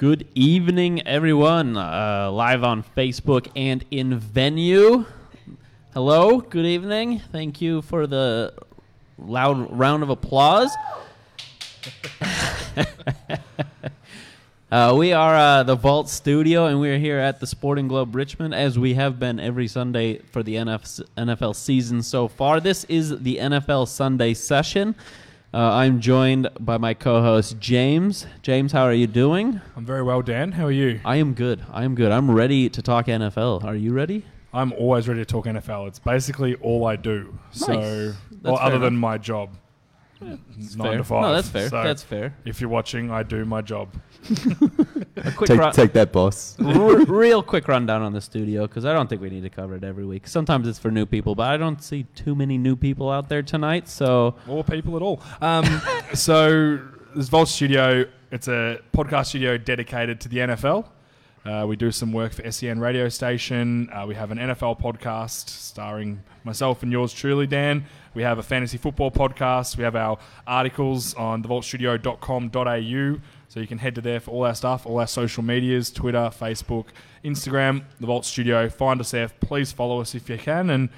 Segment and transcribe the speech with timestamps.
[0.00, 1.76] Good evening, everyone.
[1.76, 5.04] Uh, live on Facebook and in venue.
[5.92, 7.18] Hello, good evening.
[7.18, 8.54] Thank you for the
[9.18, 10.74] loud round of applause.
[14.72, 18.54] uh, we are uh, the Vault Studio, and we're here at the Sporting Globe Richmond,
[18.54, 22.58] as we have been every Sunday for the NF- NFL season so far.
[22.58, 24.94] This is the NFL Sunday session.
[25.52, 28.24] Uh, I'm joined by my co-host James.
[28.40, 29.60] James, how are you doing?
[29.74, 30.52] I'm very well, Dan.
[30.52, 31.00] How are you?
[31.04, 31.64] I am good.
[31.72, 32.12] I am good.
[32.12, 33.64] I'm ready to talk NFL.
[33.64, 34.24] Are you ready?
[34.52, 35.88] I'm always ready to talk NFL.
[35.88, 37.36] It's basically all I do.
[37.50, 37.58] Nice.
[37.66, 39.56] So, well, other than my job,
[40.22, 40.98] It's nine fair.
[40.98, 41.22] to five.
[41.22, 41.68] No, that's fair.
[41.68, 42.36] So that's fair.
[42.44, 43.88] If you're watching, I do my job.
[45.16, 46.56] A quick Take, run- take that, boss.
[46.60, 49.76] r- real quick rundown on the studio because I don't think we need to cover
[49.76, 50.26] it every week.
[50.26, 53.42] Sometimes it's for new people, but I don't see too many new people out there
[53.42, 53.88] tonight.
[53.88, 55.22] So Or people at all.
[55.40, 55.64] Um,
[56.14, 56.80] so,
[57.14, 60.86] this Vault Studio, it's a podcast studio dedicated to the NFL.
[61.44, 63.88] Uh, we do some work for SEN radio station.
[63.90, 67.86] Uh, we have an NFL podcast starring myself and yours truly, Dan.
[68.12, 69.78] We have a fantasy football podcast.
[69.78, 73.20] We have our articles on thevaultstudio.com.au.
[73.48, 76.30] So you can head to there for all our stuff, all our social medias, Twitter,
[76.30, 76.86] Facebook,
[77.24, 78.68] Instagram, The Vault Studio.
[78.68, 79.28] Find us there.
[79.40, 80.68] Please follow us if you can.
[80.68, 80.88] And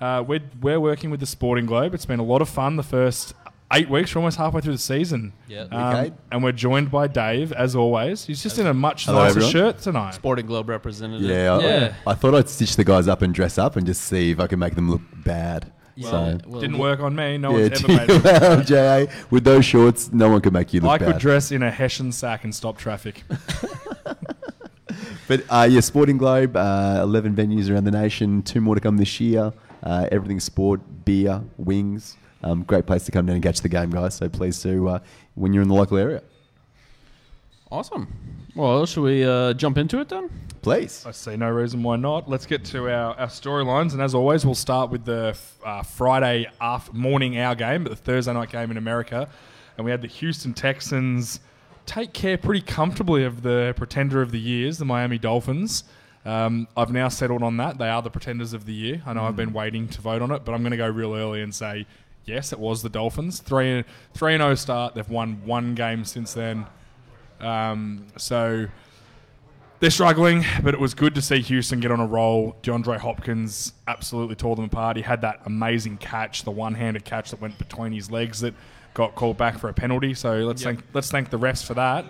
[0.00, 1.94] uh, we're, we're working with the Sporting Globe.
[1.94, 3.34] It's been a lot of fun the first
[3.72, 4.14] eight weeks.
[4.14, 5.32] We're almost halfway through the season.
[5.48, 5.62] Yeah.
[5.70, 6.12] Um, Okay.
[6.30, 8.24] and we're joined by Dave, as always.
[8.24, 9.52] He's just in a much Hello, nicer everyone.
[9.52, 10.14] shirt tonight.
[10.14, 11.28] Sporting Globe representative.
[11.28, 11.94] Yeah, I, yeah.
[12.06, 14.46] I thought I'd stitch the guys up and dress up and just see if I
[14.46, 15.72] can make them look bad.
[15.94, 17.36] Yeah, so, well, Didn't work on me.
[17.36, 18.24] No yeah, one's ever made it.
[18.24, 21.12] well, JA, with those shorts, no one could make you look I bad.
[21.12, 23.22] could dress in a Hessian sack and stop traffic.
[25.28, 28.96] but uh, yeah, Sporting Globe, uh, 11 venues around the nation, two more to come
[28.96, 29.52] this year.
[29.82, 32.16] Uh, everything sport, beer, wings.
[32.42, 34.14] Um, great place to come down and catch the game, guys.
[34.14, 34.98] So please do uh,
[35.34, 36.22] when you're in the local area.
[37.70, 38.06] Awesome.
[38.54, 40.28] Well, should we uh, jump into it then?
[40.60, 41.04] Please.
[41.06, 42.28] I see no reason why not.
[42.28, 43.92] Let's get to our, our storylines.
[43.92, 47.96] And as always, we'll start with the uh, Friday af- morning our game, but the
[47.96, 49.28] Thursday night game in America.
[49.76, 51.40] And we had the Houston Texans
[51.86, 55.84] take care pretty comfortably of the pretender of the years, the Miami Dolphins.
[56.24, 57.78] Um, I've now settled on that.
[57.78, 59.02] They are the pretenders of the year.
[59.06, 61.14] I know I've been waiting to vote on it, but I'm going to go real
[61.14, 61.86] early and say
[62.24, 63.40] yes, it was the Dolphins.
[63.40, 63.84] Three
[64.14, 64.94] three and zero start.
[64.94, 66.66] They've won one game since then.
[67.40, 68.66] Um, so
[69.80, 72.56] they're struggling, but it was good to see Houston get on a roll.
[72.62, 74.96] DeAndre Hopkins absolutely tore them apart.
[74.96, 78.54] He had that amazing catch, the one-handed catch that went between his legs that
[78.94, 80.14] got called back for a penalty.
[80.14, 80.74] So let's Yep.
[80.76, 82.04] thank let's thank the refs for that.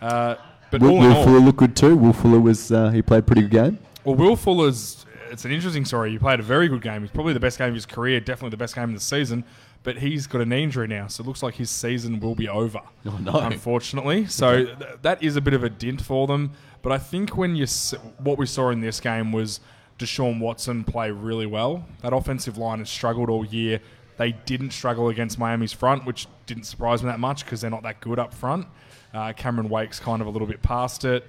[0.00, 0.36] Uh,
[0.70, 1.96] but Will, all in Will all, Fuller looked good too.
[1.96, 3.78] Will Fuller was uh, he played a pretty good game.
[4.04, 6.10] well, Will Fuller's it's an interesting story.
[6.10, 7.02] He played a very good game.
[7.02, 9.44] He's probably the best game of his career, definitely the best game of the season.
[9.82, 12.80] But he's got an injury now, so it looks like his season will be over.
[13.06, 13.32] Oh, no.
[13.32, 16.52] Unfortunately, so th- that is a bit of a dint for them.
[16.82, 19.60] But I think when you s- what we saw in this game was
[19.98, 21.86] Deshaun Watson play really well.
[22.02, 23.80] That offensive line has struggled all year.
[24.18, 27.82] They didn't struggle against Miami's front, which didn't surprise me that much because they're not
[27.84, 28.66] that good up front.
[29.14, 31.26] Uh, Cameron Wake's kind of a little bit past it.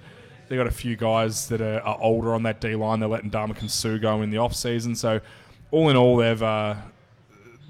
[0.52, 3.00] They got a few guys that are, are older on that D line.
[3.00, 4.94] They're letting Ndamukong Suh go in the off season.
[4.94, 5.18] So
[5.70, 6.74] all in all, they've uh,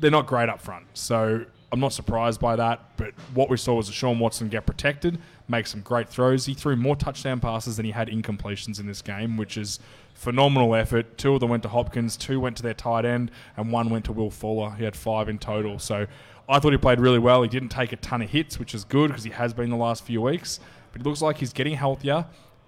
[0.00, 0.87] they're not great up front.
[0.94, 2.97] So I'm not surprised by that.
[2.97, 6.47] But what we saw was Deshaun Watson get protected, make some great throws.
[6.47, 9.78] He threw more touchdown passes than he had incompletions in this game, which is
[10.14, 11.16] phenomenal effort.
[11.16, 14.06] Two of them went to Hopkins, two went to their tight end, and one went
[14.06, 14.72] to Will Fuller.
[14.72, 15.78] He had five in total.
[15.78, 16.09] So
[16.49, 17.44] I thought he played really well.
[17.44, 19.76] He didn't take a ton of hits, which is good because he has been the
[19.76, 20.59] last few weeks.
[20.91, 22.26] But it looks like he's getting healthier.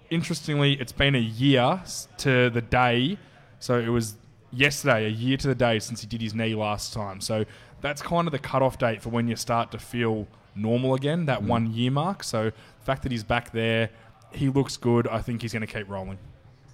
[0.09, 1.81] Interestingly, it's been a year
[2.17, 3.17] to the day.
[3.59, 4.15] So it was
[4.51, 7.21] yesterday, a year to the day since he did his knee last time.
[7.21, 7.45] So
[7.81, 11.41] that's kind of the cutoff date for when you start to feel normal again, that
[11.41, 11.47] mm.
[11.47, 12.23] one year mark.
[12.23, 13.89] So the fact that he's back there,
[14.31, 15.07] he looks good.
[15.07, 16.17] I think he's going to keep rolling.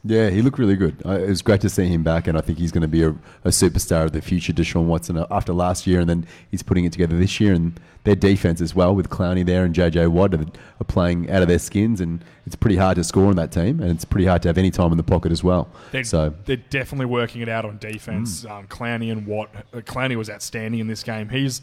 [0.04, 1.02] Yeah, he looked really good.
[1.06, 3.04] Uh, it was great to see him back, and I think he's going to be
[3.04, 3.10] a,
[3.44, 6.86] a superstar of the future, Deshaun Watson, uh, after last year, and then he's putting
[6.86, 7.54] it together this year.
[7.54, 10.42] And their defense as well, with Clowney there and JJ Watt, are,
[10.80, 13.80] are playing out of their skins, and it's pretty hard to score on that team,
[13.80, 15.70] and it's pretty hard to have any time in the pocket as well.
[15.92, 18.44] They're, So they're definitely working it out on defense.
[18.46, 19.50] Um, Clowney and Watt.
[19.72, 21.30] Uh, Clowney was outstanding in this game.
[21.30, 21.62] He's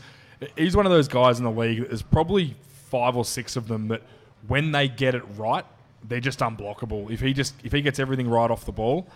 [0.57, 1.81] he's one of those guys in the league.
[1.81, 2.55] that There's probably
[2.89, 4.03] five or six of them that
[4.47, 5.65] when they get it right,
[6.07, 7.11] they're just unblockable.
[7.11, 9.07] If he just if he gets everything right off the ball,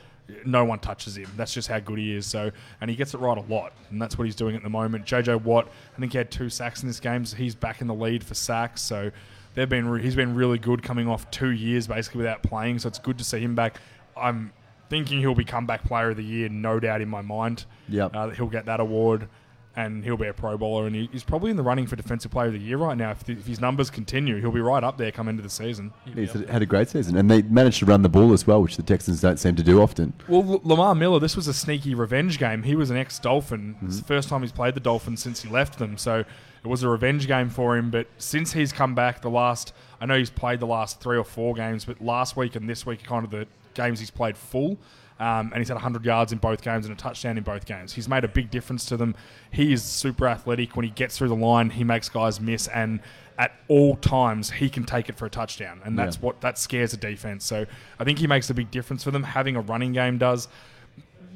[0.45, 1.29] no one touches him.
[1.37, 2.27] That's just how good he is.
[2.27, 2.51] So
[2.81, 5.05] and he gets it right a lot, and that's what he's doing at the moment.
[5.07, 7.87] JJ Watt, I think he had two sacks in this game, so he's back in
[7.87, 8.83] the lead for sacks.
[8.83, 9.11] So
[9.55, 12.79] they've been re- he's been really good coming off two years basically without playing.
[12.79, 13.79] So it's good to see him back.
[14.17, 14.53] I'm
[14.91, 17.65] thinking he'll be comeback player of the year, no doubt in my mind.
[17.89, 18.15] Yep.
[18.15, 19.29] uh, that he'll get that award.
[19.75, 22.49] And he'll be a Pro Bowler, and he's probably in the running for Defensive Player
[22.49, 23.11] of the Year right now.
[23.11, 25.93] If, the, if his numbers continue, he'll be right up there come into the season.
[26.15, 28.77] He's had a great season, and they managed to run the ball as well, which
[28.77, 30.13] the Texans don't seem to do often.
[30.29, 32.65] Well, L- Lamar Miller, this was a sneaky revenge game.
[32.65, 33.75] He was an ex-Dolphin.
[33.77, 33.87] Mm-hmm.
[33.87, 36.83] It's the first time he's played the Dolphins since he left them, so it was
[36.83, 37.91] a revenge game for him.
[37.91, 39.73] But since he's come back, the last
[40.03, 42.85] I know he's played the last three or four games, but last week and this
[42.85, 44.77] week are kind of the games he's played full.
[45.23, 47.93] Um, and he's had 100 yards in both games and a touchdown in both games.
[47.93, 49.15] He's made a big difference to them.
[49.53, 50.75] He is super athletic.
[50.75, 52.99] When he gets through the line, he makes guys miss, and
[53.39, 56.23] at all times he can take it for a touchdown, and that's Yeah.
[56.23, 57.45] what that scares the defense.
[57.45, 57.67] So
[58.01, 59.23] I think he makes a big difference for them.
[59.23, 60.49] Having a running game does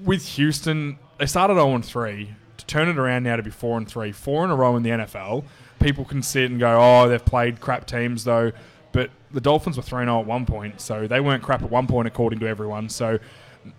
[0.04, 3.86] with Houston, they started 0 3 to turn it around now to be 4 and
[3.88, 5.44] 3, four in a row in the NFL.
[5.78, 8.50] People can sit and go, oh, they've played crap teams though.
[8.92, 11.86] But the Dolphins were 3 0 at one point, so they weren't crap at one
[11.86, 12.88] point according to everyone.
[12.88, 13.18] So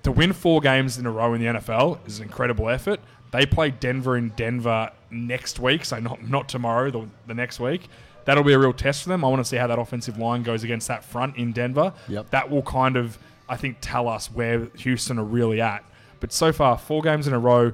[0.04, 3.00] to win four games in a row in the NFL is an incredible effort.
[3.31, 7.88] They play Denver in Denver next week, so not not tomorrow, the, the next week.
[8.25, 9.24] That'll be a real test for them.
[9.24, 11.94] I want to see how that offensive line goes against that front in Denver.
[12.10, 12.30] Yep.
[12.31, 13.18] That will kind of,
[13.48, 15.86] I think, tell us where Houston are really at.
[16.19, 17.72] But so far, four games in a row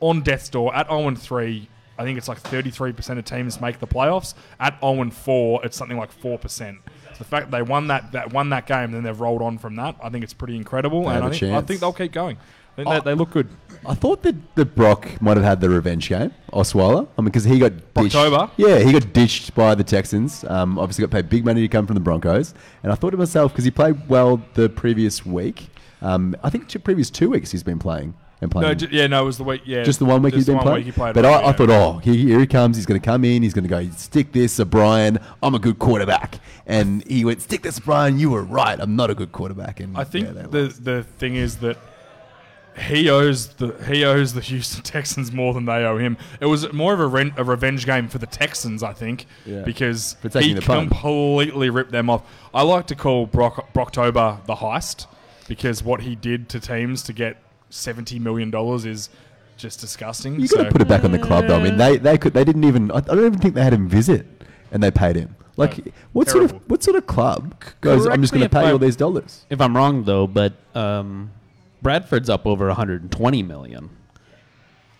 [0.00, 1.68] on death's door at 0 3.
[1.96, 4.34] I think it's like 33% of teams make the playoffs.
[4.60, 6.78] At 0 4, it's something like 4%.
[7.14, 9.58] So the fact that they won that, that won that game, then they've rolled on
[9.58, 11.02] from that, I think it's pretty incredible.
[11.02, 11.66] They and have I a think, I chance.
[11.68, 12.36] think they'll keep going.
[12.36, 12.92] I think Oh.
[12.92, 13.48] they, they look good.
[13.86, 17.06] I thought that, that Brock might have had the revenge game, Osweiler.
[17.16, 18.16] I mean, because he got ditched.
[18.16, 18.50] Brocktober?
[18.56, 20.42] Yeah, he got ditched by the Texans.
[20.44, 22.52] Um, obviously, got paid big money to come from the Broncos.
[22.82, 25.68] And I thought to myself, because he played well the previous week,
[26.02, 28.14] um, I think the previous two weeks he's been playing
[28.50, 28.62] and.
[28.62, 29.62] No, ju- yeah, no, it was the week.
[29.64, 30.76] Yeah, just the one week he's been playing.
[30.78, 32.76] week he played but I, I thought, oh, he, here he comes.
[32.76, 33.42] He's going to come in.
[33.42, 35.18] He's going to go, stick this, uh, O'Brien.
[35.42, 36.38] I'm a good quarterback.
[36.66, 38.18] And he went, stick this, O'Brien.
[38.18, 38.78] You were right.
[38.80, 39.80] I'm not a good quarterback.
[39.80, 40.84] And I think yeah, the lost.
[40.84, 41.78] the thing is that
[42.88, 46.16] he owes the he owes the Houston Texans more than they owe him.
[46.40, 49.62] It was more of a, ren- a revenge game for the Texans, I think, Yeah.
[49.62, 52.22] because he completely ripped them off.
[52.52, 55.06] I like to call Brock Brocktober the heist
[55.46, 57.36] because what he did to teams to get
[57.74, 59.10] seventy million dollars is
[59.56, 60.40] just disgusting.
[60.40, 61.56] You got to So- put it back on the club, though.
[61.58, 62.90] I mean, they they could they didn't even.
[62.90, 64.26] I I don't even think they had him visit,
[64.72, 65.36] and they paid him.
[65.56, 68.02] Like, No, what sort of what sort of club goes?
[68.02, 69.44] Correct I'm just going to pay I'm- all these dollars.
[69.50, 71.30] If I'm wrong though, but um,
[71.82, 73.90] Bradford's up over 120 million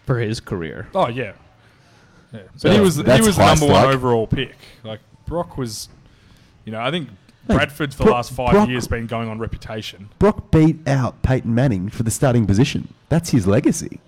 [0.05, 0.87] for his career.
[0.95, 1.33] Oh yeah.
[2.33, 2.41] yeah.
[2.57, 4.55] So But he was he was the high number one overall pick.
[4.85, 5.89] Like Brock was,
[6.65, 7.09] you know, I think
[7.47, 10.09] Bradford for the Brock- last five Brock- years been going on reputation.
[10.19, 12.89] Brock beat out Peyton Manning for the starting position.
[13.09, 14.01] That's his legacy.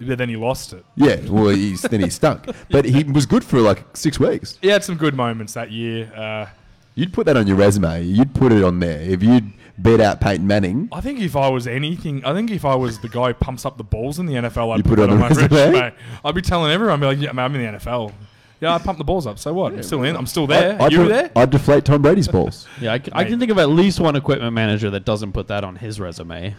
[0.00, 0.84] But then he lost it.
[0.96, 4.58] Yeah, well, he's then he stunk, but he was good for like six weeks.
[4.62, 6.10] He had some good moments that year.
[6.14, 6.46] Uh,
[6.94, 8.02] You'd put that on your resume.
[8.02, 10.88] You'd put it on there if you'd beat out Peyton Manning.
[10.92, 13.64] I think if I was anything, I think if I was the guy who pumps
[13.64, 15.48] up the balls in the NFL, I'd You put, it on my resume?
[15.48, 15.92] resume.
[16.24, 18.12] I'd be telling everyone, I'd be like, yeah, man, I'm in the NFL.
[18.60, 19.38] Yeah, I pump the balls up.
[19.38, 19.72] So what?
[19.72, 20.16] I'm still in.
[20.16, 20.80] I'm still there.
[20.80, 21.30] I'd, you de- there?
[21.34, 22.66] I'd deflate Tom Brady's balls.
[22.80, 25.48] Yeah, I, c- I can think of at least one equipment manager that doesn't put
[25.48, 26.54] that on his resume.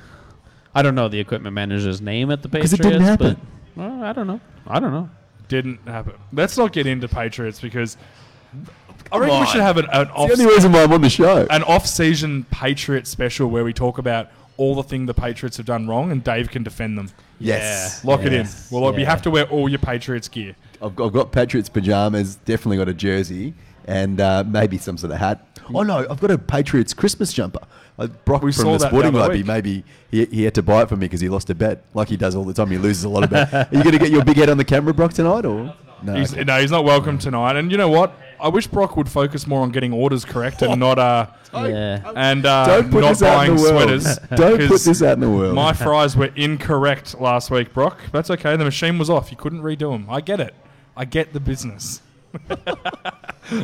[0.73, 3.37] I don't know the equipment manager's name at the Patriots, it didn't happen.
[3.75, 4.39] but well, I don't know.
[4.65, 5.09] I don't know.
[5.47, 6.13] Didn't happen.
[6.33, 7.97] Let's not get into Patriots because
[9.11, 11.09] I reckon we should have an, an off the only reason why I'm on the
[11.09, 11.45] show.
[11.49, 14.29] an off-season Patriot special where we talk about
[14.61, 17.09] all the thing the Patriots have done wrong, and Dave can defend them.
[17.39, 18.45] yes, Lock it in.
[18.45, 18.71] Yes.
[18.71, 19.09] Well, you Yeah.
[19.09, 20.55] have to wear all your Patriots gear.
[20.81, 23.53] I've, I've got Patriots pajamas, definitely got a jersey,
[23.87, 25.37] and uh, maybe some sort of hat.
[25.73, 27.61] Oh no, I've got a Patriots Christmas jumper.
[27.97, 30.81] Uh, Brock We from saw the Sporting other Lobby, maybe he, he had to buy
[30.83, 32.69] it for me because he lost a bet, like he does all the time.
[32.71, 33.53] He loses a lot of bet.
[33.53, 36.15] Are you going to get your big head on the camera, Brock, tonight, or no?
[36.15, 36.43] He's, okay.
[36.43, 37.55] No, he's not welcome tonight.
[37.57, 38.13] And you know what?
[38.41, 42.11] I wish Brock would focus more on getting orders correct and not uh Yeah.
[42.15, 44.01] and uh, Don't put not this out in buying the world.
[44.01, 44.17] sweaters.
[44.35, 45.53] Don't put 'cause this out in the world.
[45.55, 47.99] My fries were incorrect last week, Brock.
[48.11, 48.55] That's okay.
[48.57, 49.31] The machine was off.
[49.31, 50.07] You couldn't redo them.
[50.09, 50.53] I get it.
[50.97, 52.01] I get the business.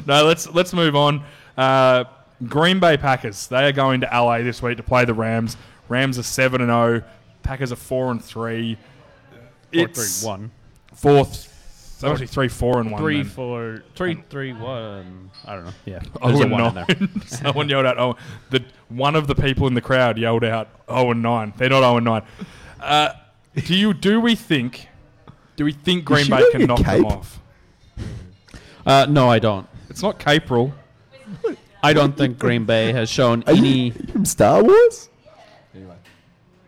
[0.05, 1.23] no, let's let's move on.
[1.57, 2.03] Uh,
[2.47, 3.47] Green Bay Packers.
[3.47, 5.57] They are going to LA this week to play the Rams.
[5.89, 7.03] Rams are seven and zero.
[7.43, 8.77] Packers are four and three.
[9.31, 9.41] Four,
[9.71, 10.51] It's three, one.
[10.93, 11.53] fourth.
[11.99, 13.01] They're actually three, four, and one.
[13.01, 13.25] Three, then.
[13.31, 15.31] four, three, three, one.
[15.45, 15.73] I don't know.
[15.85, 15.99] Yeah.
[16.21, 17.09] Oh, There's a and one in there.
[17.25, 17.97] Someone yelled out.
[17.97, 18.15] Oh,
[18.51, 20.69] the one of the people in the crowd yelled out.
[20.87, 21.53] Oh and nine.
[21.57, 22.23] They're not oh and nine.
[22.79, 23.09] Uh,
[23.55, 23.93] do you?
[23.93, 24.87] Do we think?
[25.55, 27.39] Do we think Green Bay can a knock them off?
[28.85, 29.67] Uh, no, I don't.
[29.89, 30.71] It's not Capril.
[31.83, 33.87] I don't think Green Bay has shown Are any.
[33.87, 35.09] you from Star Wars?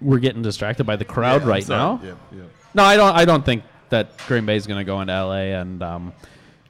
[0.02, 1.80] We're getting distracted by the crowd Yeah, right sorry.
[1.80, 2.02] now.
[2.04, 2.44] Yeah, yeah.
[2.74, 3.16] No, I don't.
[3.16, 6.14] I don't think that Green Bay is going to go into LA and um,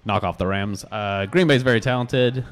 [0.05, 0.85] knock off the Rams.
[0.91, 2.45] Uh, Green Bay is very talented.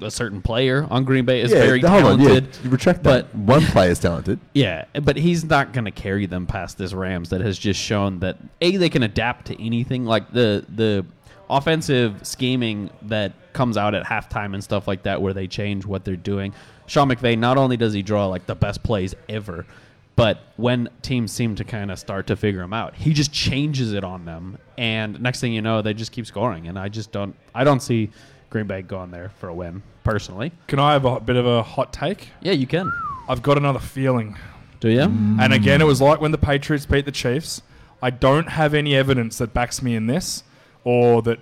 [0.00, 2.48] a certain player on Green Bay is yeah, very hold on, talented.
[2.64, 3.32] yeah, retract that.
[3.32, 4.38] but- One player's talented.
[4.54, 8.18] Yeah, but he's not going to carry them past this Rams that has just shown
[8.20, 10.04] that a they can adapt to anything.
[10.04, 11.06] Like the the
[11.50, 16.04] offensive scheming that comes out at halftime and stuff like that, where they change what
[16.04, 16.52] they're doing.
[16.86, 19.64] Sean McVay not only does he draw like the best plays ever,
[20.16, 23.92] but when teams seem to kind of start to figure him out, he just changes
[23.92, 26.68] it on them, and next thing you know, they just keep scoring.
[26.68, 28.10] And I just don't, I don't see
[28.50, 30.52] Green Bay going there for a win personally.
[30.68, 32.28] Can I have a bit of a hot take?
[32.40, 32.92] Yeah, you can.
[33.28, 34.36] I've got another feeling.
[34.80, 35.00] Do you?
[35.00, 37.62] And again, it was like when the Patriots beat the Chiefs.
[38.02, 40.44] I don't have any evidence that backs me in this
[40.84, 41.38] or that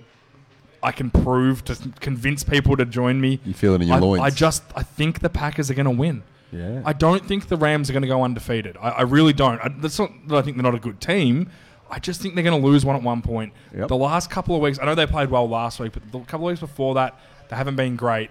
[0.81, 3.41] I can prove to convince people to join me.
[3.43, 4.21] You feel it in your I, loins.
[4.21, 6.23] I just I think the Packers are going to win.
[6.53, 6.81] Yeah.
[6.85, 8.77] I don't think the Rams are going to go undefeated.
[8.79, 9.59] I, I really don't.
[9.59, 11.49] I, that's not that I think they're not a good team.
[11.89, 13.53] I just think they're going to lose one at one point.
[13.75, 13.87] Yep.
[13.87, 16.47] The last couple of weeks, I know they played well last week, but the couple
[16.47, 17.19] of weeks before that,
[17.49, 18.29] they haven't been great.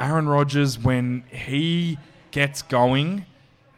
[0.00, 1.98] Aaron Rodgers, when he
[2.32, 3.24] gets going,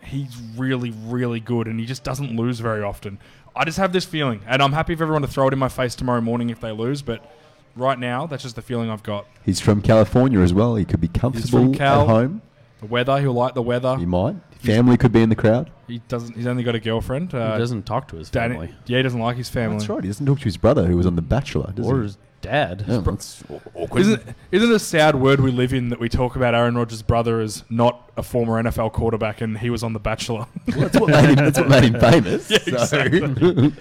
[0.02, 3.18] he's really, really good, and he just doesn't lose very often.
[3.54, 5.68] I just have this feeling, and I'm happy for everyone to throw it in my
[5.68, 7.30] face tomorrow morning if they lose, but
[7.76, 9.26] right now, that's just the feeling I've got.
[9.44, 10.74] He's from California as well.
[10.74, 12.02] He could be comfortable Cal.
[12.02, 12.42] at home.
[12.84, 13.96] The weather, he'll like the weather.
[13.96, 14.36] He might.
[14.58, 15.70] Family could be in the crowd.
[15.86, 16.36] He doesn't.
[16.36, 17.34] He's only got a girlfriend.
[17.34, 19.78] Uh, he doesn't talk to his Danny- family yeah, he doesn't like his family.
[19.78, 20.02] That's right.
[20.02, 22.02] He doesn't talk to his brother, who was on The Bachelor, does or he?
[22.04, 22.84] his dad.
[22.86, 23.42] Yeah, that's
[23.74, 24.00] awkward.
[24.02, 24.22] Isn't
[24.52, 27.40] isn't it a sad word we live in that we talk about Aaron Rodgers' brother
[27.40, 30.46] as not a former NFL quarterback and he was on The Bachelor?
[30.66, 32.50] Well, that's, what made him, that's what made him famous.
[32.66, 32.98] Yeah, so-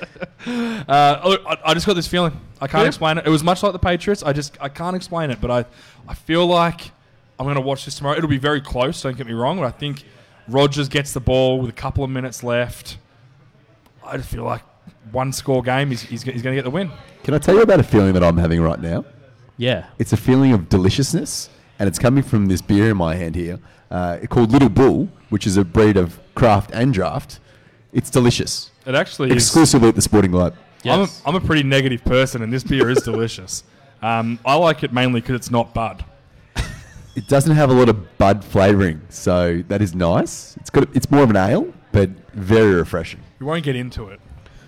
[0.87, 2.39] uh, look, I, I just got this feeling.
[2.61, 2.87] I can't Yeah.
[2.87, 3.25] explain it.
[3.25, 4.23] It was much like the Patriots.
[4.23, 5.65] I just I can't explain it, but I
[6.07, 6.91] I feel like
[7.43, 8.15] I'm going to watch this tomorrow.
[8.15, 9.01] It'll be very close.
[9.01, 10.05] Don't get me wrong, but I think
[10.47, 12.97] Rodgers gets the ball with a couple of minutes left.
[14.01, 14.61] I just feel like
[15.11, 15.89] one score game.
[15.89, 16.89] He's he's, he's going to get the win.
[17.23, 19.03] Can I tell you about a feeling that I'm having right now?
[19.57, 19.87] Yeah.
[19.99, 23.59] It's a feeling of deliciousness, and it's coming from this beer in my hand here,
[23.91, 27.41] uh, called Little Bull, which is a breed of craft and draft.
[27.91, 28.71] It's delicious.
[28.85, 29.35] It actually is.
[29.35, 30.55] Exclusively at the Sporting Globe.
[30.83, 31.21] Yes.
[31.25, 33.65] I'm, a, I'm a pretty negative person, and this beer is delicious.
[34.01, 36.05] Um, I like it mainly because it's not Bud.
[37.15, 40.55] It doesn't have a lot of bud flavouring, so that is nice.
[40.57, 43.19] It's got it's more of an ale, but very refreshing.
[43.39, 44.19] We won't get into it,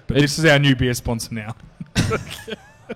[0.07, 1.55] but this is our new beer sponsor now.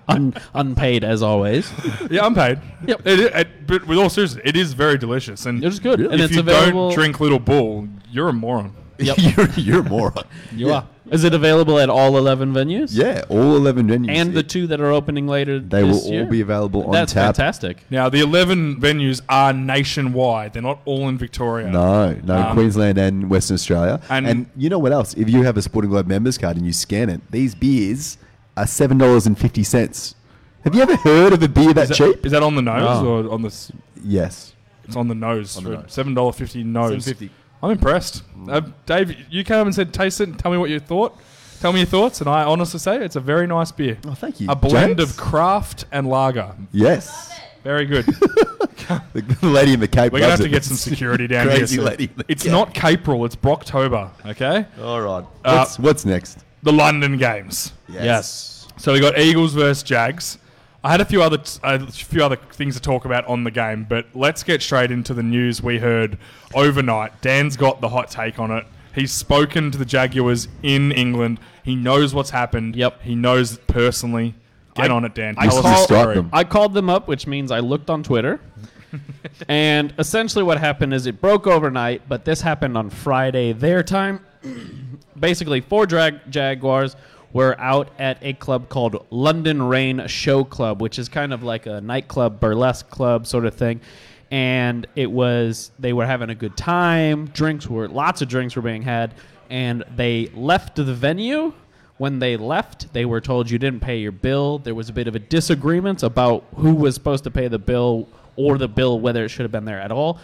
[0.08, 1.68] Un- unpaid as always.
[2.10, 2.60] Yeah, I'm paid.
[2.86, 3.06] Yep.
[3.06, 5.46] It, is- it, but with all seriousness, it is very delicious.
[5.46, 5.98] And It's good.
[5.98, 6.12] Really?
[6.12, 6.90] And if it's you available.
[6.90, 8.72] don't drink Little Bull, you're a moron.
[8.98, 9.16] Yep.
[9.36, 10.24] you're, you're a moron.
[10.54, 10.74] You Yeah.
[10.74, 10.88] are.
[11.10, 12.90] Is it available at all 11 venues?
[12.92, 14.10] Yeah, all 11 venues.
[14.10, 16.22] And the two that are opening later they this will year?
[16.24, 17.34] all be available on That's tap.
[17.36, 17.78] fantastic.
[17.90, 20.52] Now, the 11 venues are nationwide.
[20.52, 21.68] They're not all in Victoria.
[21.70, 24.00] No, no, Um, Queensland and Western Australia.
[24.08, 25.14] and- And, you know what else?
[25.14, 28.16] If you have a Sporting Globe members card and you scan it, these beers
[28.56, 30.14] are seven dollars and fifty cents.
[30.64, 32.24] Have you ever heard of a beer that, Is that, cheap?
[32.26, 33.06] is that on the nose No.
[33.06, 33.48] or on the?
[33.48, 33.72] s-
[34.04, 34.52] Yes.
[34.84, 35.56] It's on the nose.
[35.56, 35.84] On the nose.
[35.88, 37.04] Seven dollar fifty nose.
[37.06, 37.30] $7.50.
[37.62, 38.22] I'm impressed.
[38.48, 41.18] Uh, Dave, you came and said, "Taste it and tell me what you thought."
[41.60, 43.98] Tell me your thoughts, and I honestly say it's a very nice beer.
[44.06, 44.48] Oh, thank you.
[44.50, 45.10] A blend James?
[45.10, 46.54] of craft and lager.
[46.72, 47.38] yes.
[47.62, 48.06] Very good.
[48.06, 49.02] The,
[49.42, 50.10] the lady in the cape.
[50.14, 51.84] We're gonna have loves to get some security down Crazy here.
[51.84, 52.52] so- lady It's cape.
[52.52, 54.10] not Capril, it's Brocktober.
[54.24, 55.24] Okay, All right.
[55.44, 56.38] Uh, What's, what's next?
[56.62, 57.72] the London Games.
[57.90, 58.66] Yes.
[58.78, 60.38] So we got Eagles versus Jags.
[60.82, 63.84] I had a few other a few other things to talk about on the game,
[63.88, 66.16] but let's get straight into the news we heard
[66.54, 67.20] overnight.
[67.20, 68.64] Dan's got the hot take on it.
[68.94, 71.38] He's spoken to the Jaguars in England.
[71.62, 72.74] He knows what's happened.
[72.76, 73.02] Yep.
[73.02, 74.34] He knows it personally.
[74.74, 75.34] Get I- on it, Dan.
[75.38, 76.14] I Tell us call- the story.
[76.16, 76.30] them.
[76.32, 78.40] I called them up, which means I looked on Twitter.
[79.48, 84.20] and essentially, what happened is it broke overnight, but this happened on Friday, their time.
[85.18, 86.96] Basically, four drag- Jaguars
[87.32, 91.66] were out at a club called London Rain Show Club, which is kind of like
[91.66, 93.80] a nightclub, burlesque club sort of thing.
[94.30, 97.26] And it was, they were having a good time.
[97.26, 99.14] Drinks were, lots of drinks were being had.
[99.48, 101.52] And they left the venue
[102.00, 104.58] when they left, they were told you didn't pay your bill.
[104.58, 108.08] There was a bit of a disagreement about who was supposed to pay the bill
[108.36, 110.18] or the bill, whether it should have been there at all.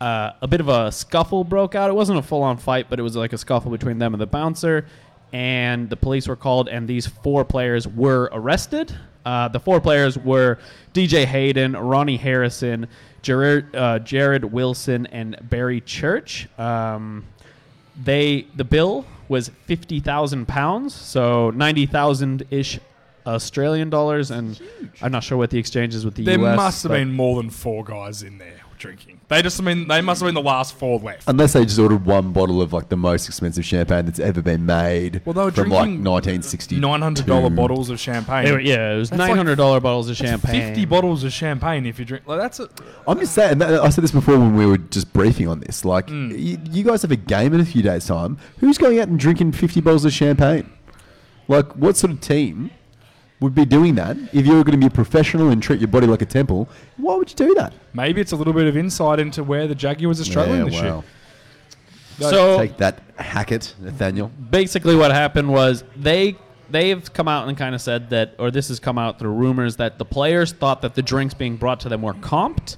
[0.00, 1.90] Uh, a bit of a scuffle broke out.
[1.90, 4.20] It wasn't a full on fight, but it was like a scuffle between them and
[4.20, 4.86] the bouncer.
[5.32, 8.96] And the police were called, and these four players were arrested.
[9.24, 10.58] Uh, the four players were
[10.94, 12.86] DJ Hayden, Ronnie Harrison,
[13.22, 16.48] Jarrod, uh, Jarrod Wilson, and Barry Church.
[16.58, 17.24] Um,
[18.02, 22.78] they the bill was fifty thousand pounds, so ninety thousand ish
[23.26, 24.60] Australian dollars, and
[25.02, 26.42] I'm not sure what the exchange is with the There US.
[26.42, 28.60] There must have been more than four guys in there.
[28.78, 29.20] Drinking.
[29.28, 31.24] They just, I mean, they must have been the last four left.
[31.26, 34.64] Unless they just ordered one bottle of like the most expensive champagne that's ever been
[34.66, 36.78] made Well, they were from like drinking 1960.
[36.80, 38.44] Nine hundred dollar bottles of champagne.
[38.44, 40.60] They were- yeah, it was That's like- nine hundred dollar bottles of champagne.
[40.60, 42.26] Fifty bottles of champagne if you drink.
[42.26, 42.68] Like that's a,
[43.08, 43.58] I'm just saying.
[43.58, 45.84] That, I said this before when we were just briefing on this.
[45.84, 46.30] Like, Mm.
[46.32, 48.38] y- you guys have a game in a few days' time.
[48.58, 50.70] Who's going out and drinking 50 bottles of champagne?
[51.48, 52.70] Like, what sort of team
[53.40, 54.16] would be doing that?
[54.32, 56.68] If you were going to be a professional and treat your body like a temple,
[56.96, 57.72] why would you do that?
[57.92, 60.74] maybe it's a little bit of insight into where the Jaguars are struggling Yeah, this
[60.74, 60.84] wow.
[60.84, 62.30] year.
[62.30, 64.28] So Take that, Hackett, Nathaniel.
[64.50, 66.36] basically what happened was they
[66.70, 69.76] they've come out and kind of said that or this has come out through rumors
[69.76, 72.76] that the players thought that the drinks being brought to them were comped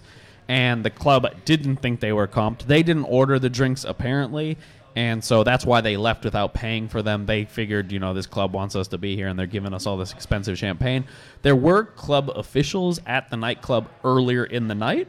[0.49, 4.59] and the club didn't think they were comped they didn't order the drinks apparently
[4.99, 7.25] and so that's why they left without paying for them.
[7.25, 9.87] They figured you know this club wants us to be here and they're giving us
[9.87, 11.05] all this expensive champagne.
[11.43, 15.07] There were club officials at the nightclub earlier in the night.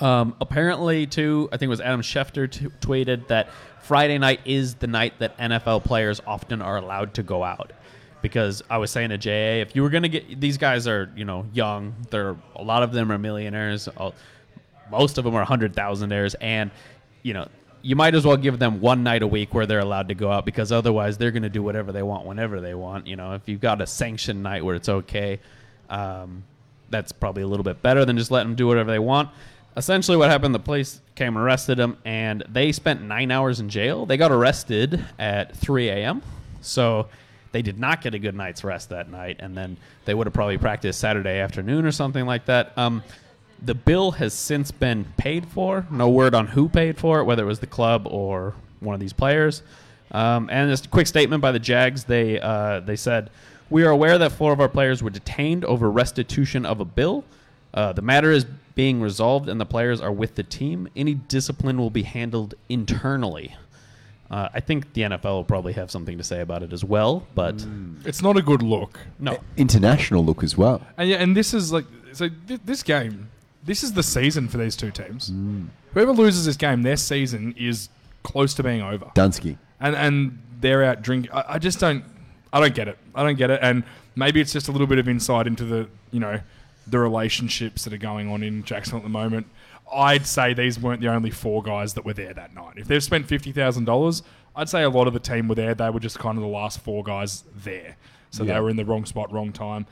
[0.00, 3.48] Um, apparently, too, I think it was Adam Schefter t- tweeted that
[3.80, 7.72] Friday night is the night that NFL players often are allowed to go out.
[8.20, 11.10] Because I was saying to JA, if you were going to get these guys are
[11.16, 14.10] you know young, they're a lot of them are millionaires, uh,
[14.90, 16.70] most of them are hundred thousandaires, and
[17.22, 17.48] you know
[17.82, 20.30] you might as well give them one night a week where they're allowed to go
[20.30, 23.06] out because otherwise they're going to do whatever they want whenever they want.
[23.06, 25.40] You know, if you've got a sanctioned night where it's okay,
[25.88, 26.44] um,
[26.90, 29.30] that's probably a little bit better than just letting them do whatever they want.
[29.76, 30.54] Essentially, what happened?
[30.54, 34.06] The police came and arrested them, and they spent nine hours in jail.
[34.06, 36.22] They got arrested at 3 a.m.
[36.62, 37.08] So
[37.52, 40.34] they did not get a good night's rest that night, and then they would have
[40.34, 42.76] probably practiced Saturday afternoon or something like that.
[42.76, 43.02] Um,
[43.62, 45.86] the bill has since been paid for.
[45.90, 49.00] No word on who paid for it, whether it was the club or one of
[49.00, 49.62] these players.
[50.12, 52.04] Um, and just a quick statement by the Jags.
[52.04, 53.30] They uh, they said,
[53.68, 57.24] "We are aware that four of our players were detained over restitution of a bill.
[57.74, 60.88] Uh, the matter is being resolved, and the players are with the team.
[60.96, 63.54] Any discipline will be handled internally."
[64.30, 67.26] Uh, I think the NFL will probably have something to say about it as well,
[67.34, 67.64] but
[68.04, 68.98] It's not a good look.
[69.18, 69.38] no.
[69.56, 70.82] International look as well.
[70.98, 72.28] And yeah, and this is like so.
[72.46, 73.30] Th- this game,
[73.68, 75.30] this is the season for these two teams.
[75.30, 75.68] Mm.
[75.94, 77.88] Whoever loses this game, their season is
[78.24, 79.04] close to being over.
[79.14, 79.58] Dunsky.
[79.80, 81.30] and and they're out drinking.
[81.32, 82.02] I, I just don't.
[82.52, 82.98] I don't get it.
[83.14, 83.60] I don't get it.
[83.62, 83.84] And
[84.16, 86.40] maybe it's just a little bit of insight into the you know
[86.86, 89.46] the relationships that are going on in Jacksonville at the moment.
[89.92, 92.74] I'd say these weren't the only four guys that were there that night.
[92.76, 94.22] If they've spent fifty thousand dollars,
[94.56, 95.74] I'd say a lot of the team were there.
[95.74, 97.96] They were just kind of the last four guys there,
[98.30, 98.54] so Yeah.
[98.54, 99.86] they were in the wrong spot, wrong time.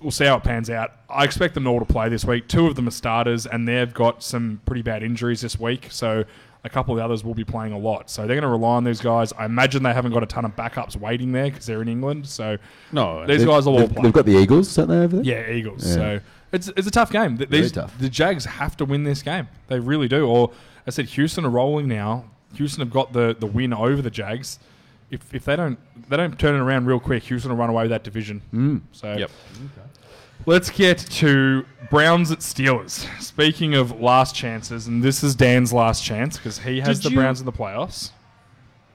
[0.00, 0.92] We'll see how it pans out.
[1.08, 2.48] I expect them all to play this week.
[2.48, 5.88] Two of them are starters, and they've got some pretty bad injuries this week.
[5.90, 6.24] So
[6.64, 8.10] a couple of the others will be playing a lot.
[8.10, 9.32] So they're going to rely on these guys.
[9.32, 12.26] I imagine they haven't got a ton of backups waiting there because they're in England.
[12.26, 12.58] So
[12.92, 14.02] No, these guys will all they've, play.
[14.02, 15.24] they've got the Eagles, don't they, over there?
[15.24, 15.86] yeah, Eagles.
[15.86, 15.94] Yeah.
[15.94, 16.20] So
[16.52, 17.38] it's it's a tough game.
[17.38, 17.96] Th- Very tough.
[17.98, 19.48] the Jags have to win this game.
[19.68, 20.26] They really do.
[20.28, 20.52] Or
[20.86, 22.24] I said, Houston are rolling now.
[22.54, 24.58] Houston have got the, the win over the Jags.
[25.10, 27.84] If, if they don't they don't turn it around real quick, Houston will run away
[27.84, 28.42] with that division.
[28.52, 28.80] Mm.
[28.92, 29.30] So Yep.
[30.44, 33.06] Let's get to Browns at Steelers.
[33.20, 37.14] Speaking of last chances, and this is Dan's last chance because he has Did the
[37.14, 38.10] you- Browns in the playoffs.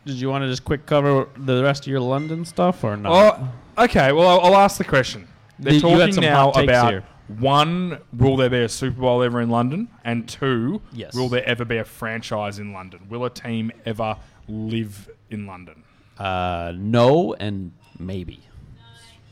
[0.06, 3.40] Did you want to just quick cover the rest of your London stuff or not?
[3.78, 4.12] Oh, okay.
[4.12, 5.28] Well, I'll, I'll ask the question.
[5.60, 7.04] They're You- you talking now about here.
[7.28, 9.90] one: Will there be a Super Bowl ever in London?
[10.04, 11.14] And two: Yes.
[11.14, 13.02] Will there ever be a franchise in London?
[13.10, 15.84] Will a team ever live in London?
[16.22, 18.42] Uh, no and maybe.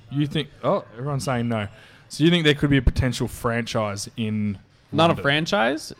[0.09, 0.49] You think?
[0.63, 1.67] Oh, everyone's saying no.
[2.07, 4.57] So you think there could be a potential franchise in?
[4.91, 5.93] Not a franchise.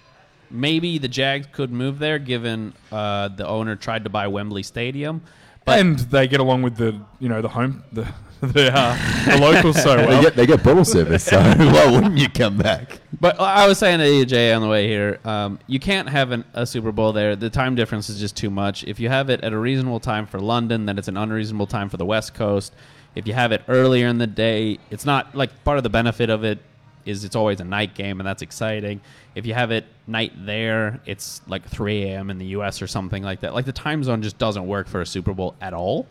[0.50, 5.22] Maybe the Jags could move there, given uh, the owner tried to buy Wembley Stadium.
[5.64, 8.12] But and they get along with the you know the home the
[8.54, 10.22] the, uh, the locals so They well.
[10.22, 13.00] get they get bottle service, so why wouldn't you come back?
[13.20, 16.46] But I was saying to EJ on the way here, um, you can't have an,
[16.54, 17.36] a Super Bowl there.
[17.36, 18.84] The time difference is just too much.
[18.86, 21.90] If you have it at a reasonable time for London, then it's an unreasonable time
[21.90, 22.74] for the West Coast.
[23.16, 26.30] If you have it earlier in the day, it's not like part of the benefit
[26.30, 26.60] of it
[27.06, 29.02] is it's always a night game and that's exciting.
[29.36, 32.30] If you have it night there, it's like 3 a.m.
[32.30, 32.82] in the U.S.
[32.82, 33.54] or something like that.
[33.54, 36.08] Like the time zone just doesn't work for a Super Bowl at all.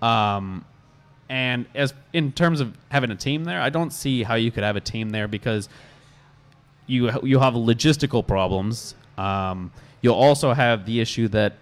[0.00, 0.64] Um,
[1.30, 4.64] and as in terms of having a team there, I don't see how you could
[4.64, 5.68] have a team there because
[6.88, 8.96] you you have logistical problems.
[9.16, 9.70] Um,
[10.02, 11.54] you'll also have the issue that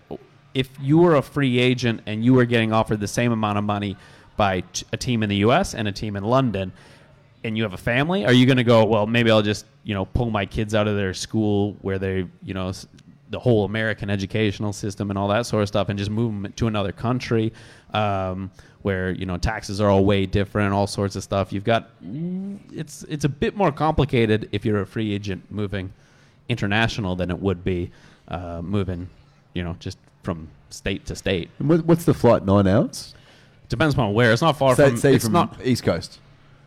[0.54, 3.64] if you were a free agent and you were getting offered the same amount of
[3.64, 3.98] money
[4.38, 5.74] by t- a team in the U.S.
[5.74, 6.72] and a team in London,
[7.44, 8.86] and you have a family, are you going to go?
[8.86, 12.26] Well, maybe I'll just you know pull my kids out of their school where they
[12.42, 12.72] you know
[13.28, 16.50] the whole American educational system and all that sort of stuff, and just move them
[16.54, 17.52] to another country
[17.92, 18.50] um,
[18.82, 21.52] where you know taxes are all way different, all sorts of stuff.
[21.52, 21.90] You've got
[22.72, 25.92] it's it's a bit more complicated if you're a free agent moving
[26.48, 27.90] international than it would be
[28.28, 29.08] uh, moving,
[29.54, 31.50] you know, just from state to state.
[31.58, 32.44] What, what's the flight?
[32.44, 33.14] Nine hours?
[33.68, 34.32] Depends on where.
[34.32, 34.96] It's not far say from.
[34.96, 35.56] say it's from not.
[35.64, 36.20] East Coast.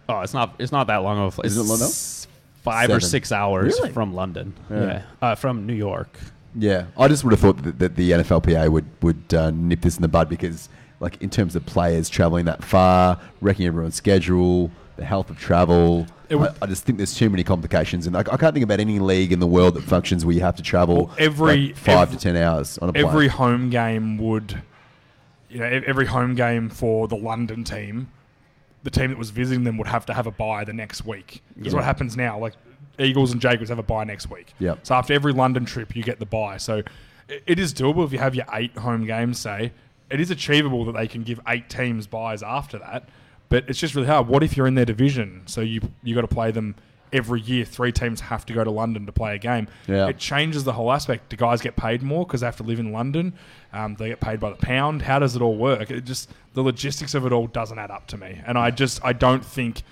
[0.09, 0.55] Oh, it's not.
[0.59, 1.45] It's not that long of a flight.
[1.47, 1.89] Is it It's long enough?
[1.89, 2.27] s-
[2.63, 3.91] Five or six hours Really?
[3.91, 4.53] from London.
[4.69, 4.83] Yeah.
[4.83, 6.19] Yeah, Uh, from New York.
[6.53, 9.95] Yeah, I just would have thought that, that the NFLPA would would uh, nip this
[9.95, 10.69] in the bud because,
[11.01, 16.05] like, in terms of players traveling that far, wrecking everyone's schedule, the health of travel.
[16.29, 18.79] Would- I, I just think there's too many complications, and I, I can't think about
[18.79, 21.75] any league in the world that functions where you have to travel Well, every- like,
[21.75, 23.05] five every- to ten hours on a plane.
[23.05, 24.61] every home game would,
[25.49, 28.09] you know, every home game for the London team,
[28.83, 31.41] the team that was visiting them would have to have a bye the next week.
[31.57, 31.75] That's Yeah.
[31.79, 32.39] what happens now.
[32.39, 32.53] Like
[32.99, 34.53] Eagles and Jaguars have a bye next week.
[34.59, 34.79] Yep.
[34.83, 36.57] So after every London trip, you get the bye.
[36.57, 36.83] So
[37.27, 39.39] it is doable if you have your eight home games.
[39.39, 39.71] Say
[40.11, 43.07] it is achievable that they can give eight teams byes after that.
[43.49, 44.27] But it's just really hard.
[44.27, 45.43] What if you're in their division?
[45.45, 46.75] So you you got to play them
[47.13, 47.65] every year.
[47.65, 49.67] Three teams have to go to London to play a game.
[49.87, 50.07] Yeah.
[50.07, 51.29] It changes the whole aspect.
[51.29, 53.33] Do guys get paid more because they have to live in London?
[53.73, 55.01] Um, they get paid by the pound.
[55.01, 55.91] How does it all work?
[55.91, 59.03] It just the logistics of it all doesn't add up to me, and I just
[59.03, 59.83] I don't think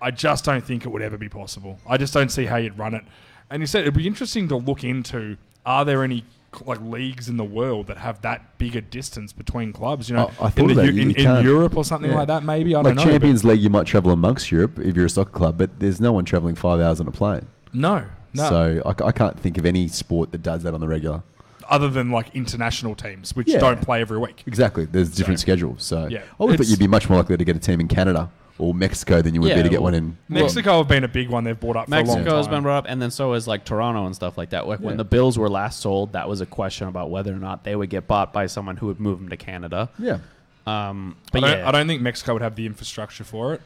[0.00, 1.78] I just don't think it would ever be possible.
[1.88, 3.04] I just don't see how you'd run it.
[3.50, 6.24] And you said it'd be interesting to look into: are there any
[6.66, 10.08] like leagues in the world that have that big a distance between clubs?
[10.10, 10.94] You know, I- I in, thought the, Eu- it.
[10.94, 12.16] You in, in Europe or something Yeah.
[12.18, 12.42] like that.
[12.44, 13.10] Maybe I like don't know.
[13.12, 16.12] Champions League, you might travel amongst Europe if you're a soccer club, but there's no
[16.12, 17.46] one traveling five hours on a plane.
[17.72, 18.48] No, no.
[18.48, 21.22] So I can't think of any sport that does that on the regular.
[21.68, 23.60] Other than like international teams, which Yeah.
[23.60, 24.42] don't play every week.
[24.46, 24.86] Exactly.
[24.86, 25.84] There's different So- schedules.
[25.84, 26.18] So Yeah.
[26.38, 28.28] I would have thought you'd be much more likely to get a team in Canada
[28.60, 30.16] or Mexico than you would be Yeah, to get well, one in.
[30.28, 32.62] Mexico have been a big one they've brought up for a long Mexico has been
[32.62, 34.68] brought up, and then so is like Toronto and stuff like that.
[34.68, 37.64] Like when the Bills were last sold, that was a question about whether or not
[37.64, 39.88] they would get bought by someone who would move them to Canada.
[39.98, 40.18] Yeah.
[40.66, 43.62] Um, I but don't, yeah, I don't think Mexico would have the infrastructure for it.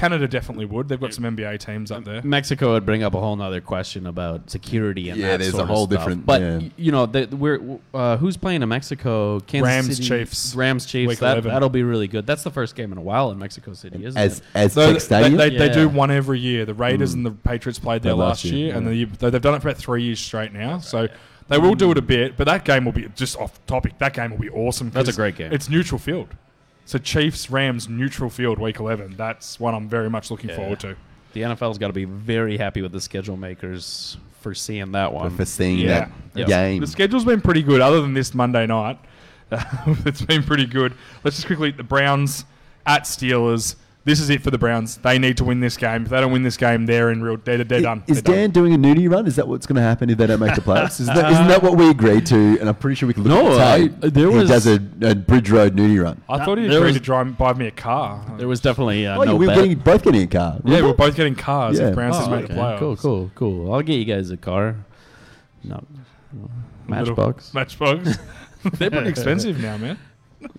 [0.00, 0.88] Canada definitely would.
[0.88, 2.22] They've got some NBA teams up there.
[2.22, 5.58] Mexico would bring up a whole nother question about security and Yeah, that there's a
[5.58, 5.98] sort of whole stuff.
[6.00, 6.56] different- But yeah.
[6.58, 7.60] y- you know, the, we're
[7.92, 9.40] uh, who's playing in Mexico?
[9.40, 10.54] Kansas Rams, City, Chiefs.
[10.54, 11.08] Rams Chiefs.
[11.10, 11.50] Week That 11.
[11.52, 12.26] that'll be really good.
[12.26, 14.44] That's the first game in a while in Mexico City, isn't As it?
[14.54, 15.36] as So Tech they, Stadium.
[15.36, 15.72] they, they Yeah.
[15.74, 16.64] do one every year.
[16.64, 17.14] The Raiders Mm.
[17.16, 19.06] and the Patriots played there Played last last year, year, and yeah.
[19.18, 20.78] they, they've done it for about three years straight now.
[20.78, 21.08] So
[21.48, 23.98] they will do it a bit, but that game will be just off topic.
[23.98, 24.90] That game will be awesome.
[24.90, 25.52] That's a 'cause great game.
[25.52, 26.28] It's neutral field.
[26.90, 29.14] So Chiefs Rams neutral field week eleven.
[29.16, 30.56] That's what I'm very much looking Yeah.
[30.56, 30.96] forward to.
[31.34, 35.30] The NFL's got to be very happy with the schedule makers for seeing that one.
[35.36, 35.86] for seeing Yeah.
[35.86, 36.46] that Yeah.
[36.46, 36.80] game.
[36.80, 38.98] The schedule's been pretty good, other than this Monday night.
[40.04, 40.92] it's been pretty good.
[41.22, 42.44] Let's just quickly the Browns
[42.84, 43.76] at Steelers.
[44.02, 44.96] This is it for the Browns.
[44.96, 46.04] They need to win this game.
[46.04, 47.36] If they don't win this game, they're in real.
[47.36, 48.02] They're, they're done.
[48.06, 48.64] Is They're Dan done.
[48.70, 49.26] doing a nudie run?
[49.26, 51.00] Is that what's going to happen if they don't make the playoffs?
[51.00, 52.58] Isn't that, isn't that what we agreed to?
[52.58, 54.04] And I'm pretty sure we can look No, at the tape.
[54.04, 56.22] I- there he was- does a, a Bridge Road nudie run.
[56.30, 58.24] I thought he There agreed was- to drive, buy me a car.
[58.38, 60.58] there was definitely uh, oh, no we were getting, both getting a car.
[60.64, 61.88] yeah, we're both getting cars Yeah.
[61.88, 62.78] if Browns Oh, has made the playoffs.
[62.78, 63.74] Cool, cool, cool.
[63.74, 64.76] I'll get you guys a car.
[65.62, 65.84] No,
[66.88, 67.52] Matchbox.
[67.52, 68.18] Matchbox.
[68.78, 69.98] they're pretty expensive now, man.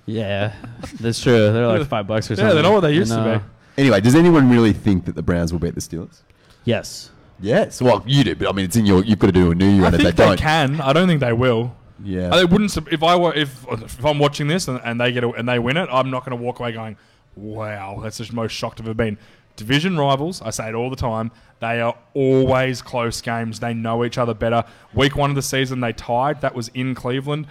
[0.05, 0.53] Yeah,
[0.99, 1.51] that's true.
[1.53, 2.47] They're like five bucks or something.
[2.47, 3.45] Yeah, they're not what they used I to be.
[3.81, 6.21] Anyway, does anyone really think that the Browns will beat the Steelers?
[6.65, 7.11] Yes.
[7.39, 7.81] Yes.
[7.81, 9.03] Well, you do, but I mean, it's in your.
[9.03, 10.39] You've got to do a nudie I run if think they they don't.
[10.39, 10.81] can.
[10.81, 11.75] I don't think they will.
[12.03, 12.29] Yeah.
[12.33, 12.71] I wouldn't.
[12.71, 15.47] sup- If I were, if if I'm watching this and, and they get a, and
[15.47, 16.97] they win it, I'm not going to walk away going,
[17.35, 19.17] "Wow, that's the most shocked I've ever been."
[19.55, 21.31] Division rivals, I say it all the time.
[21.59, 23.59] They are always close games.
[23.59, 24.63] They know each other better.
[24.93, 26.41] Week one of the season, they tied.
[26.41, 27.47] That was in Cleveland.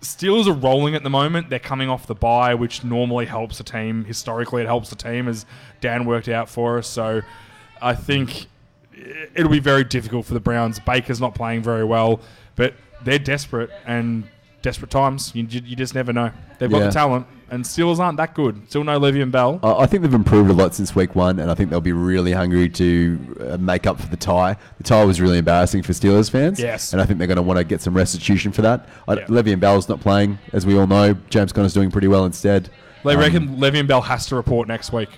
[0.00, 1.50] Steelers are rolling at the moment.
[1.50, 4.04] They're coming off the bye, which normally helps a team.
[4.04, 5.44] Historically, it helps the team, as
[5.80, 6.86] Dan worked out for us.
[6.86, 7.22] So,
[7.82, 8.46] I think
[9.34, 10.78] it'll be very difficult for the Browns.
[10.80, 12.20] Baker's not playing very well,
[12.56, 14.28] but they're desperate and
[14.62, 15.32] desperate times.
[15.34, 16.30] You, you just never know.
[16.58, 16.86] They've got Yeah.
[16.86, 18.62] the talent, and Steelers aren't that good.
[18.68, 19.58] Still no Le'Veon Bell.
[19.62, 22.32] I think they've improved a lot since week one, and I think they'll be really
[22.32, 24.56] hungry to uh, make up for the tie.
[24.78, 26.60] The tie was really embarrassing for Steelers fans.
[26.60, 26.92] Yes.
[26.92, 28.88] And I think they're going to want to get some restitution for that.
[29.08, 29.14] Yeah.
[29.26, 31.14] Le'Veon Bell's not playing, as we all know.
[31.30, 32.68] James Conner's doing pretty well instead.
[33.04, 35.08] They Um, reckon Le'Veon Bell has to report next week.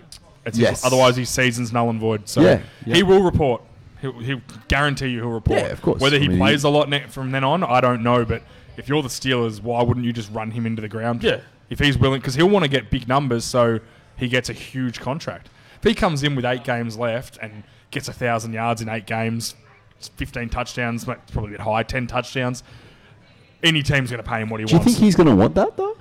[0.46, 0.84] It's his- Yes.
[0.84, 2.28] otherwise, his season's null and void.
[2.28, 2.94] So Yeah, yeah.
[2.96, 3.62] he will report.
[4.00, 5.60] He'll, he'll guarantee you he'll report.
[5.60, 6.00] Yeah, of course.
[6.00, 8.24] Whether he I mean, plays a lot ne- from then on, I don't know.
[8.24, 8.42] But
[8.76, 11.22] if you're the Steelers, why wouldn't you just run him into the ground?
[11.22, 11.40] Yeah.
[11.70, 13.80] If he's willing, because he'll want to get big numbers, so
[14.16, 15.48] he gets a huge contract.
[15.78, 19.06] If he comes in with eight games left and gets a thousand yards in eight
[19.06, 19.54] games,
[20.16, 22.62] 15 touchdowns, probably a bit high, 10 touchdowns.
[23.62, 24.72] Any team's going to pay him what he wants.
[24.72, 25.96] Do you think he's going to want that, though?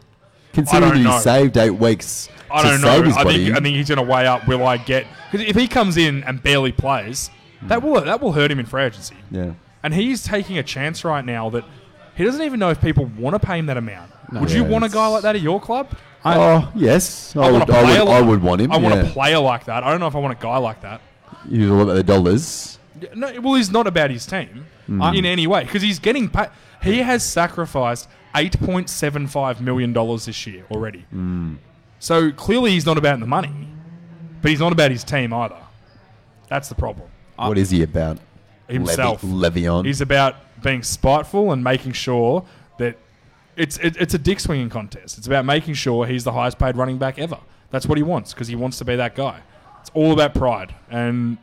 [0.53, 1.19] Considering don't he know.
[1.19, 3.07] saved eight weeks I to don't save know.
[3.07, 3.45] his I body.
[3.45, 4.47] think I think he's going to weigh up.
[4.47, 5.07] Will I get?
[5.31, 7.29] Because if he comes in and barely plays,
[7.63, 7.87] that hmm.
[7.87, 9.15] will that will hurt him in free agency.
[9.29, 9.53] yeah.
[9.83, 11.63] And he's taking a chance right now that
[12.15, 14.11] he doesn't even know if people want to pay him that amount.
[14.31, 14.41] No.
[14.41, 15.89] would you want a guy like that at your club?
[16.23, 17.35] oh, yes.
[17.35, 18.71] I, I would, I, would, like- I would want him.
[18.71, 19.01] I want yeah.
[19.01, 19.83] a player like that.
[19.83, 21.01] I don't know if I want a guy like that.
[21.49, 22.77] You're all about the dollars.
[23.15, 25.17] No, well, he's not about his team Mm.
[25.17, 26.49] in any way because he's getting paid.
[26.83, 31.05] He has sacrificed eight point seven five million dollars this year already.
[31.13, 31.57] Mm.
[31.99, 33.67] So clearly, he's not about the money,
[34.41, 35.55] but he's not about his team either.
[36.49, 37.07] That's the problem.
[37.37, 38.17] what is he about?
[38.67, 39.85] Himself, Levy, Le'Veon.
[39.85, 42.45] he's about being spiteful and making sure
[42.77, 42.97] that
[43.55, 45.17] it's it, it's a dick swinging contest.
[45.17, 47.37] It's about making sure he's the highest paid running back ever.
[47.69, 49.41] That's what he wants because he wants to be that guy.
[49.79, 51.37] It's all about pride, and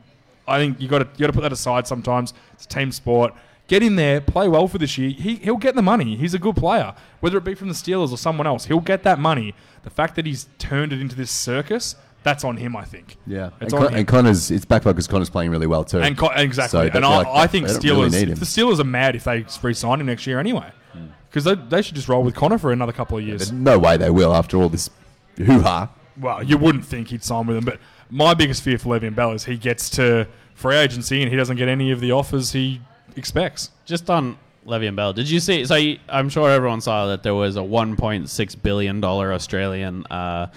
[0.46, 2.34] I think you got to you got to put that aside sometimes.
[2.54, 3.34] It's a team sport.
[3.66, 5.10] Get in there, play well for this year.
[5.10, 6.16] He he'll get the money.
[6.16, 8.64] He's a good player, whether it be from the Steelers or someone else.
[8.66, 9.54] He'll get that money.
[9.82, 12.76] The fact that he's turned it into this circus, that's on him.
[12.76, 13.16] I think.
[13.26, 13.98] yeah, it's and, on Con- him.
[14.00, 16.00] and Conner's it's back because Conner's playing really well too.
[16.00, 18.12] And co- exactly, So and I, like- I think they don't really Steelers.
[18.12, 18.34] need him.
[18.38, 21.06] the Steelers are mad if they re-sign him next year anyway, Hmm.
[21.30, 23.40] because they, they should just roll with Conner for another couple of years.
[23.40, 24.90] There's no way they will after all this
[25.36, 25.90] hoo ha.
[26.20, 27.78] Well, you wouldn't think he'd sign with them, but
[28.10, 31.56] my biggest fear for Le'Veon Bell is he gets to free agency and he doesn't
[31.56, 32.80] get any of the offers he
[33.14, 33.70] expects.
[33.86, 35.64] Just on Le'Veon Bell, did you see?
[35.64, 40.48] So you, I'm sure everyone saw that there was a 1.6 billion dollar Australian uh,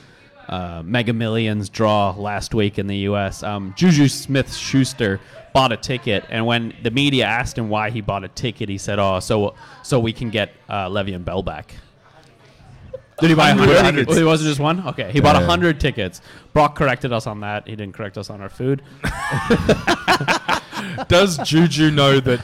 [0.51, 3.41] uh, Mega Millions draw last week in the U.S.
[3.41, 5.19] Um, Juju Smith Schuster
[5.53, 8.77] bought a ticket, and when the media asked him why he bought a ticket, he
[8.77, 11.75] said, "Oh, so so we can get uh, and Bell back."
[13.19, 13.99] Did he buy a 100 hundred?
[14.07, 14.17] tickets.
[14.17, 14.87] It wasn't just one.
[14.87, 15.45] Okay, he bought a Yeah.
[15.45, 16.21] hundred tickets.
[16.53, 17.67] Brock corrected us on that.
[17.67, 18.81] He didn't correct us on our food.
[21.07, 22.41] Does Juju know that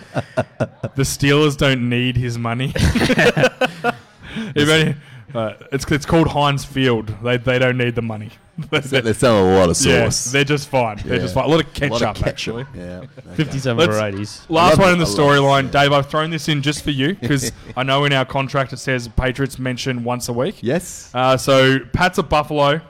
[0.96, 2.74] the Steelers don't need his money?
[4.56, 4.96] If any-
[5.34, 7.14] uh, it's it's called Heinz Field.
[7.24, 8.32] They they don't need the money.
[8.72, 9.86] They're selling a lot of sauce.
[9.86, 10.32] yeah, sauce.
[10.32, 10.98] they're just fine.
[11.06, 11.22] They're Yeah.
[11.22, 11.44] just fine.
[11.44, 12.64] A lot of ketchup, lot of actually.
[12.64, 12.76] ketchup.
[12.76, 13.22] Yeah.
[13.28, 13.36] okay.
[13.36, 14.42] Fifty-seven Let's- varieties.
[14.50, 14.94] Last one it.
[14.94, 15.72] in the I love storyline, it.
[15.74, 15.92] Dave.
[15.92, 19.08] I've thrown this in just for you because I know in our contract it says
[19.10, 20.56] Patriots mention once a week.
[20.62, 21.12] Yes.
[21.14, 22.82] Uh, so Pats at Buffalo.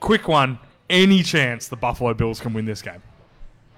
[0.00, 0.58] Quick one.
[0.90, 3.02] Any chance the Buffalo Bills can win this game?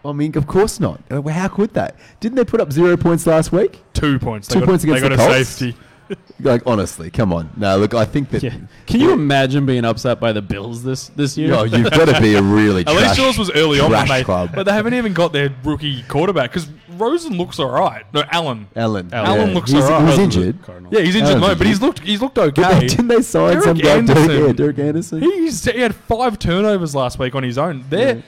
[0.05, 1.01] I mean, of course not.
[1.11, 1.97] Uh, How could that?
[2.21, 3.81] Didn't they put up zero points last week?
[3.93, 4.49] Two points.
[4.49, 5.49] They Two got, points they against got the a Colts?
[5.49, 5.79] safety.
[6.43, 7.51] Like, honestly, come on.
[7.55, 8.43] No, look, I think that.
[8.43, 8.57] Yeah.
[8.87, 11.51] Can you imagine being upset by the Bills this this year?
[11.51, 14.09] No, you've got to be a really At least trash, yours was early on, trash
[14.09, 14.25] mate.
[14.25, 14.53] club.
[14.55, 18.05] But they haven't even got their rookie quarterback because Rosen looks all right.
[18.15, 18.69] No, Allen.
[18.75, 19.11] Allen.
[19.13, 19.55] Allen yeah.
[19.55, 20.09] looks he's, alright.
[20.09, 20.63] He's injured.
[20.63, 20.95] Cardinals.
[20.95, 22.81] Yeah, he's injured, Allen's no, but he's looked he's looked But okay.
[22.81, 24.47] they, didn't they sign Derek some guy, Derek, Anderson.
[24.47, 25.21] yeah, Derek Anderson?
[25.21, 27.85] He's, he had five turnovers last week on his own.
[27.91, 28.23] They're uh,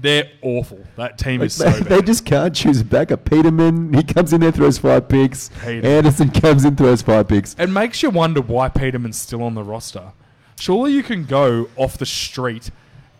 [0.00, 0.84] they're awful.
[0.96, 3.24] That team Like, is so they, they just can't choose a backup.
[3.24, 5.48] Peterman, he comes in there, throws five picks.
[5.60, 5.84] Peterman.
[5.84, 7.54] Anderson comes in, throws five picks.
[7.58, 10.12] It makes you wonder why Peterman's still on the roster.
[10.58, 12.70] Surely you can go off the street,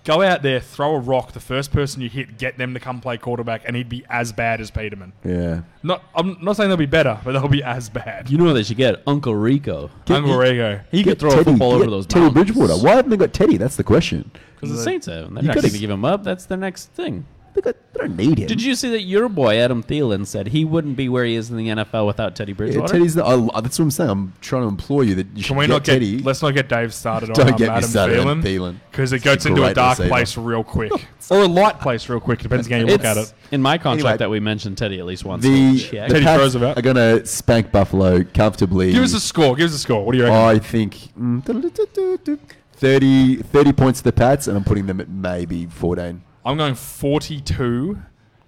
[0.09, 2.99] go out there, throw a rock, the first person you hit, get them to come
[3.01, 5.13] play quarterback, and he'd be as bad as Peterman.
[5.23, 5.61] Yeah.
[5.83, 8.31] Not, I'm not saying they'll be better, but they'll be as bad.
[8.31, 9.91] You know what they should get Uncle Rico.
[10.09, 10.81] Uncle Rico.
[10.91, 12.53] He could Get throw Teddy, a football get over those Teddy mountains.
[12.53, 12.83] Bridgewater.
[12.83, 13.59] Why haven't they got Teddy?
[13.59, 14.31] That's the question.
[14.55, 15.27] Because the Saints have.
[15.27, 15.35] him.
[15.35, 16.25] They're You not gotta going to give him up.
[16.25, 17.27] That's their next thing.
[17.61, 18.47] They, got, they don't need him.
[18.47, 21.51] Did you see that your boy Adam Thielen said he wouldn't be where he is
[21.51, 22.93] in the NFL without Teddy Yeah, Bridgewater?
[22.93, 24.11] Teddy's the, I, that's what I'm saying.
[24.11, 25.93] I'm trying to implore you that you should Can we get not get?
[25.95, 26.19] Teddy.
[26.21, 28.77] Let's not get Dave started Don't on um, get me Adam started on Thielen Thielen.
[28.93, 30.09] because it He's goes into a great dark receiver.
[30.09, 30.93] place real quick,
[31.31, 32.39] or a light place real quick.
[32.41, 33.33] Depends on how you look it's at it.
[33.51, 34.17] in my contract Anyway.
[34.19, 35.43] that we mentioned Teddy at least once.
[35.43, 36.09] The, so check.
[36.09, 36.79] the Teddy Pats Roosevelt.
[36.79, 38.93] are going to spank Buffalo comfortably.
[38.93, 39.57] Give us a score.
[39.57, 40.05] Give us a score.
[40.05, 40.37] What do you reckon?
[40.39, 42.39] I think mm,
[42.75, 46.23] 30, 30 points to the Pats, and I'm putting them at maybe 14.
[46.49, 47.99] I'm going 42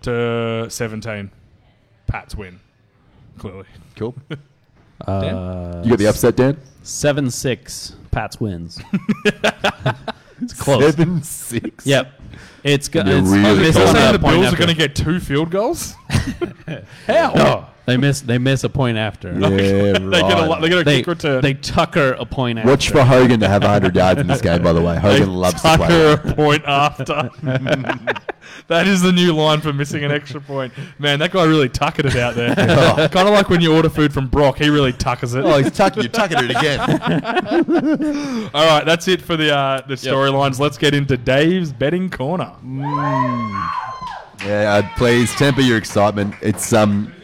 [0.02, 1.30] to 17.
[2.06, 2.58] Pats win.
[3.38, 3.66] Clearly.
[3.96, 4.14] Cool.
[5.08, 6.58] Uh, You got the upset, Dan?
[6.82, 7.96] seven six.
[8.10, 8.78] Pats wins.
[10.42, 10.94] it's close.
[10.94, 11.86] Seven six.
[11.86, 12.19] Yep.
[12.64, 13.06] It's good.
[13.06, 13.88] You're It's really You're cold.
[13.96, 15.94] saying the point Bills are going to get two field goals?
[17.06, 17.32] How?
[17.34, 18.20] No, they miss.
[18.20, 19.32] They miss a point after.
[19.32, 19.56] Yeah, they
[19.96, 20.60] get a, lo- right.
[20.60, 21.40] they get a They, kick return.
[21.42, 22.70] they tucker a point after.
[22.70, 24.94] Watch for Hogan to have 100 yards in this game, by the way.
[24.94, 26.32] They Hogan loves to tucker play.
[26.32, 27.30] a point after.
[28.68, 30.72] that is the new line for missing an extra point.
[30.98, 32.54] Man, that guy really tuckered it out there.
[32.54, 35.44] kind of like when you order food from Brock, he really tuckers it.
[35.44, 36.80] Oh, he's tucking, you're tucking it again.
[38.54, 40.58] All right, that's it for the uh, the storylines.
[40.58, 42.52] Let's get into Dave's betting corner.
[44.44, 46.34] Yeah, uh, please temper your excitement.
[46.42, 47.14] It's um,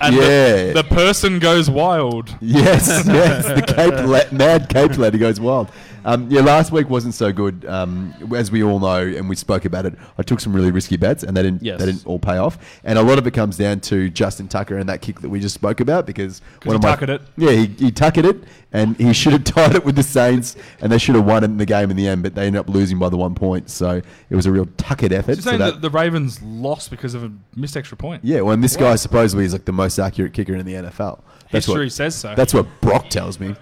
[0.00, 2.36] And yeah, the, the person goes wild.
[2.40, 3.46] yes, yes.
[3.46, 5.70] The Cape la- mad Cape lady goes wild.
[6.04, 9.64] Um, yeah, last week wasn't so good, um, as we all know, and we spoke
[9.64, 9.94] about it.
[10.18, 11.62] I took some really risky bets, and they didn't.
[11.62, 11.78] Yes.
[11.80, 14.76] They didn't all pay off, and a lot of it comes down to Justin Tucker
[14.78, 17.22] and that kick that we just spoke about because one he tuckered it.
[17.36, 20.92] yeah, he, he tuckered it, and he should have tied it with the Saints, and
[20.92, 22.68] they should have won it in the game in the end, but they ended up
[22.68, 23.70] losing by the one point.
[23.70, 25.32] So it was a real tuckered effort.
[25.36, 28.24] You're So saying that- that the Ravens lost because of a missed extra point.
[28.24, 31.20] yeah, well, and this guy supposedly is like the most accurate kicker in the NFL.
[31.50, 32.34] That's History what, says so.
[32.34, 33.54] That's what Brock tells me.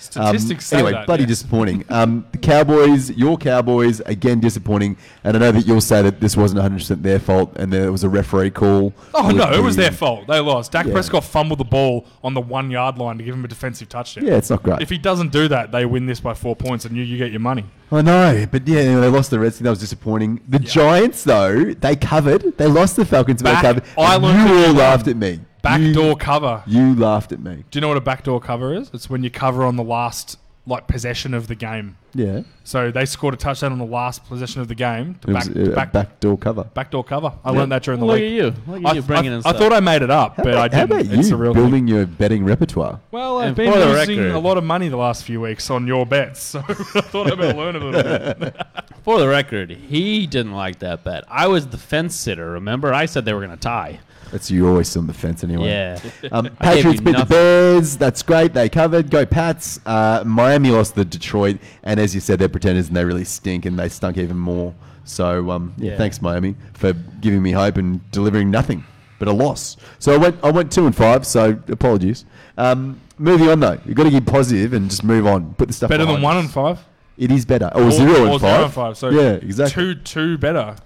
[0.00, 1.28] Statistics say anyway, that, bloody yeah.
[1.28, 1.84] disappointing.
[1.88, 4.96] Um, the Cowboys, your Cowboys, again disappointing.
[5.24, 8.02] And I know that you'll say that this wasn't 100% their fault and there was
[8.04, 8.92] a referee call.
[9.14, 10.26] Oh no, it was their fault.
[10.26, 10.72] They lost.
[10.72, 10.92] Dak Yeah.
[10.92, 14.26] Prescott fumbled the ball on the one yard line to give him a defensive touchdown.
[14.26, 14.80] Yeah, it's not great.
[14.80, 17.30] If he doesn't do that, they win this by four points, and you, you get
[17.30, 17.64] your money.
[17.92, 19.64] I know, but yeah, they lost the Redskins.
[19.64, 20.40] That was disappointing.
[20.48, 20.68] The Yeah.
[20.68, 22.56] Giants, though, they covered.
[22.56, 23.82] They lost the Falcons, but they covered.
[23.98, 25.40] I learned you all laughed um, at me.
[25.62, 26.62] Backdoor You, cover.
[26.66, 27.64] you laughed at me.
[27.70, 28.90] Do you know what a backdoor cover is?
[28.94, 31.96] It's when you cover on the last like possession of the game.
[32.14, 35.32] Yeah, So they scored a touchdown on the last possession of the game to it
[35.32, 36.64] back, was to a back, backdoor cover.
[36.64, 37.32] backdoor cover.
[37.44, 37.58] I Yeah.
[37.58, 38.24] learned that during the Look week.
[38.24, 38.54] at you.
[38.66, 39.56] Look at I, you bringing I- in I stuff.
[39.56, 40.84] thought I made it up, How but about, I didn't.
[41.08, 41.62] about it's you a real thing.
[41.62, 43.00] building your betting repertoire?
[43.10, 45.70] Well, I've And been for losing record- a lot of money the last few weeks
[45.70, 48.56] on your bets, so I thought I better learn a little bit.
[49.04, 51.24] For the record, he didn't like that bet.
[51.28, 52.50] I was the fence sitter.
[52.52, 54.00] Remember, I said they were going to tie.
[54.30, 55.68] That's you always still on the fence anyway.
[55.68, 55.98] Yeah.
[56.32, 57.28] Um, I gave Patriots you beat the nothing.
[57.28, 57.96] Bears.
[57.96, 58.52] That's great.
[58.54, 59.10] They covered.
[59.10, 59.80] Go Pats.
[59.84, 63.66] Uh, Miami lost the Detroit, and as you said, they're pretenders and they really stink,
[63.66, 64.74] and they stunk even more.
[65.04, 65.96] So um, yeah, Yeah.
[65.98, 68.84] thanks Miami for giving me hope and delivering nothing
[69.18, 69.76] but a loss.
[69.98, 71.26] So I went I went two and five.
[71.26, 72.24] So apologies.
[72.56, 75.54] Um, moving on though, you've got to be positive and just move on.
[75.54, 76.44] Put the stuff Better than behind one us.
[76.44, 76.78] and five.
[77.18, 77.70] It is better.
[77.74, 78.64] Or, Or- zero or and zero five.
[78.64, 79.94] and five, so yeah, exactly.
[79.94, 80.76] Two, two better.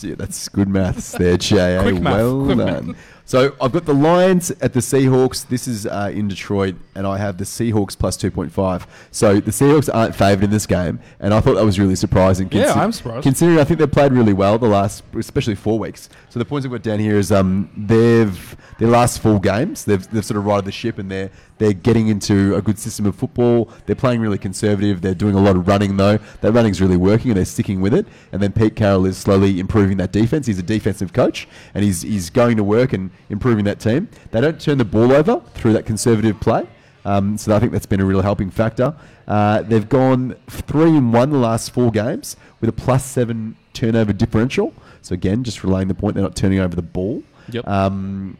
[0.00, 1.82] Yeah, that's good maths there, J.A.
[1.82, 2.96] Quick math, well quick done.
[3.24, 5.46] So I've got the Lions at the Seahawks.
[5.46, 8.86] This is uh, in Detroit, and I have the Seahawks plus 2.5.
[9.10, 12.48] So the Seahawks aren't favoured in this game, and I thought that was really surprising.
[12.50, 13.22] Yeah, I'm surprised.
[13.22, 16.08] Considering I think they've played really well the last, especially four weeks.
[16.30, 20.08] So the points I've got down here is um, they've their last four games, they've,
[20.10, 23.14] they've sort of righted the ship, and they're they're getting into a good system of
[23.14, 23.70] football.
[23.86, 25.00] They're playing really conservative.
[25.00, 26.18] They're doing a lot of running though.
[26.40, 28.04] That running's really working, and they're sticking with it.
[28.32, 30.46] And then Pete Carroll is slowly improving that defense.
[30.46, 34.08] He's a defensive coach, and he's he's going to work and improving that team.
[34.30, 36.66] They don't turn the ball over through that conservative play.
[37.04, 38.94] Um, so I think that's been a real helping factor.
[39.26, 44.12] Uh, they've gone three and one the last four games with a plus seven turnover
[44.12, 44.72] differential.
[45.00, 47.22] So again, just relaying the point, they're not turning over the ball.
[47.50, 47.66] Yep.
[47.66, 48.38] Um,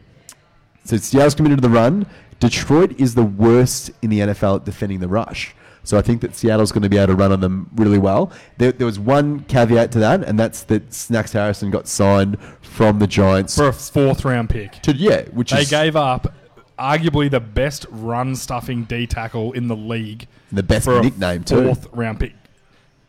[0.85, 2.05] so Seattle's committed to the run.
[2.39, 5.55] Detroit is the worst in the NFL at defending the rush.
[5.83, 8.31] So I think that Seattle's going to be able to run on them really well.
[8.57, 12.99] There, there was one caveat to that, and that's that Snacks Harrison got signed from
[12.99, 13.55] the Giants.
[13.55, 14.73] for a fourth round pick.
[14.83, 16.33] to, yeah, which They is gave up
[16.79, 21.43] arguably the best run stuffing D tackle in the league the best for a nickname
[21.43, 21.65] too.
[21.65, 22.33] fourth round pick.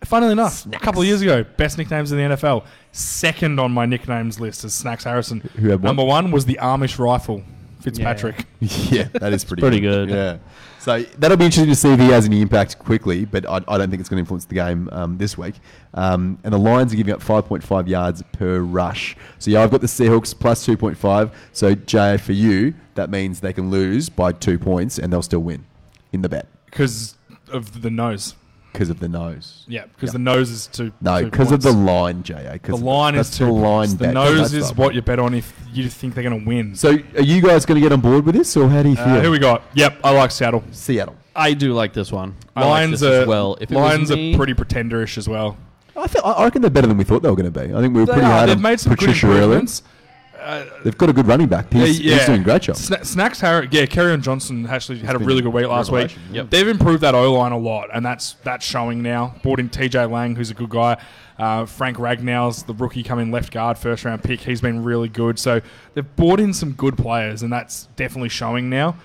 [0.05, 2.67] Funnily enough, a couple of years ago, best nicknames in the NFL.
[2.93, 5.41] Second on my nicknames list is Snacks Harrison.
[5.57, 5.89] Who had what?
[5.89, 7.43] Number one was the Amish rifle,
[7.81, 8.45] Fitzpatrick.
[8.61, 10.11] yeah, that is pretty pretty good.
[10.11, 10.39] Yeah.
[10.85, 13.79] So that'll be interesting to see if he has any impact quickly, but I, I
[13.79, 15.55] don't think it's going to influence the game um, this week.
[15.95, 19.17] Um, and the Lions are giving up 5.5 yards per rush.
[19.39, 21.33] So yeah, I've got the Seahawks plus 2.5.
[21.53, 25.41] So Jay, for you, that means they can lose by two points and they'll still
[25.41, 25.65] win
[26.13, 27.15] in the bet because
[27.49, 28.35] of the nose.
[28.75, 29.65] Because of the nose.
[29.69, 30.13] Yeah, because Yeah.
[30.15, 30.93] the nose is two.
[31.01, 32.53] No, because of the line, JA.
[32.55, 33.47] Because the line is two.
[33.47, 33.93] the line points.
[33.95, 34.15] The bet.
[34.15, 36.75] nose That's is what you bet on if you think they're going to win.
[36.75, 38.97] So are you guys going to get on board with this, or how do you
[38.97, 39.05] feel?
[39.07, 39.63] Uh, who we got?
[39.75, 40.63] Yep, I like Seattle.
[40.73, 41.17] Seattle.
[41.37, 42.35] I do like this one.
[42.55, 43.57] I like Lions this are as well.
[43.61, 45.57] If it was Lions me- are pretty pretenderish as well.
[45.97, 47.73] I, feel, I reckon they're better than we thought they were going to be.
[47.73, 48.33] I think we were They pretty are.
[48.33, 49.43] hard They've on made some Patricia good earlier.
[49.45, 49.83] improvements.
[50.83, 51.73] They've got a good running back.
[51.73, 52.77] He's, Yeah, he's doing a great job.
[52.77, 56.17] Sna- Snacks Harris, yeah, Kerryon Johnson actually had a really good week last week.
[56.33, 56.51] Yep.
[56.51, 59.35] They've improved that O line a lot, and that's that's showing now.
[59.43, 60.97] Brought in TJ Lang, who's a good guy.
[61.39, 64.41] Uh, Frank Ragnow's the rookie coming left guard, first round pick.
[64.41, 65.39] He's been really good.
[65.39, 65.61] So
[65.95, 68.97] they've brought in some good players, and that's definitely showing now.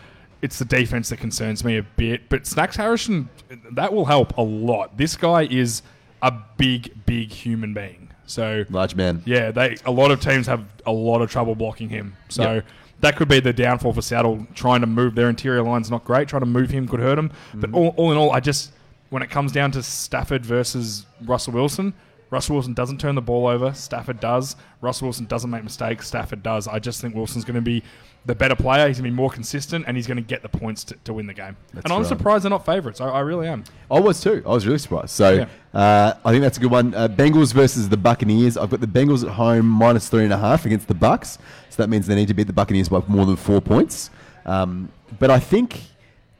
[0.41, 3.30] It's the defense that concerns me a bit, but Snacks Harrison
[3.71, 4.97] that will help a lot.
[4.97, 5.82] This guy is
[6.21, 7.98] a big, big human being.
[8.29, 9.23] So Large man.
[9.25, 12.15] yeah, they a lot of teams have a lot of trouble blocking him.
[12.29, 12.65] So Yep.
[13.01, 14.45] that could be the downfall for Seattle.
[14.53, 16.27] Trying to move their interior line's not great.
[16.27, 17.31] Trying to move him could hurt him.
[17.53, 17.75] But mm-hmm.
[17.75, 18.71] all, all in all, I just
[19.09, 21.93] when it comes down to Stafford versus Russell Wilson,
[22.31, 23.73] Russell Wilson doesn't turn the ball over.
[23.73, 24.55] Stafford does.
[24.81, 26.07] Russell Wilson doesn't make mistakes.
[26.07, 26.67] Stafford does.
[26.67, 27.81] I just think Wilson's going to be
[28.25, 28.87] the better player.
[28.87, 31.13] He's going to be more consistent, and he's going to get the points to, to
[31.13, 31.57] win the game.
[31.73, 32.07] That's and I'm right.
[32.07, 33.01] surprised they're not favourites.
[33.01, 33.63] I, I really am.
[33.89, 34.43] I was too.
[34.45, 35.09] I was really surprised.
[35.09, 35.47] So Yeah.
[35.79, 36.93] uh, I think that's a good one.
[36.93, 38.57] Uh, Bengals versus the Buccaneers.
[38.57, 41.39] I've got the Bengals at home minus three and a half against the Bucks.
[41.69, 44.11] So that means they need to beat the Buccaneers by more than four points.
[44.45, 45.81] Um, but I think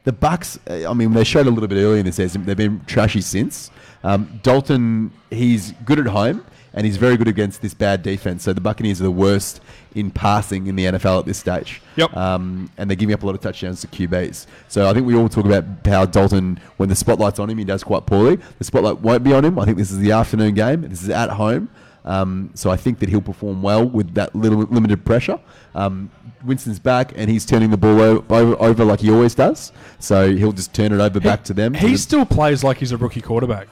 [0.04, 0.58] the Bucks.
[0.68, 2.44] uh, I mean, they showed a little bit earlier in the season.
[2.44, 3.70] They've been trashy since.
[4.02, 6.44] Um, Dalton, he's good at home.
[6.72, 8.44] And he's very good against this bad defense.
[8.44, 9.60] So the Buccaneers are the worst
[9.96, 11.82] in passing in the NFL at this stage.
[11.96, 12.16] Yep.
[12.16, 14.46] Um, and they're giving up a lot of touchdowns to QBs.
[14.68, 17.64] So I think we all talk about how Dalton, when the spotlight's on him, he
[17.64, 18.38] does quite poorly.
[18.58, 19.58] The spotlight won't be on him.
[19.58, 20.82] I think this is the afternoon game.
[20.82, 21.70] This is at home.
[22.04, 25.40] Um, so I think that he'll perform well with that little limited pressure.
[25.74, 26.08] Um,
[26.44, 29.72] Winston's back and he's turning the ball over, over like he always does.
[29.98, 31.74] So he'll just turn it over back to them.
[31.74, 33.66] He To the- still plays like he's a rookie quarterback.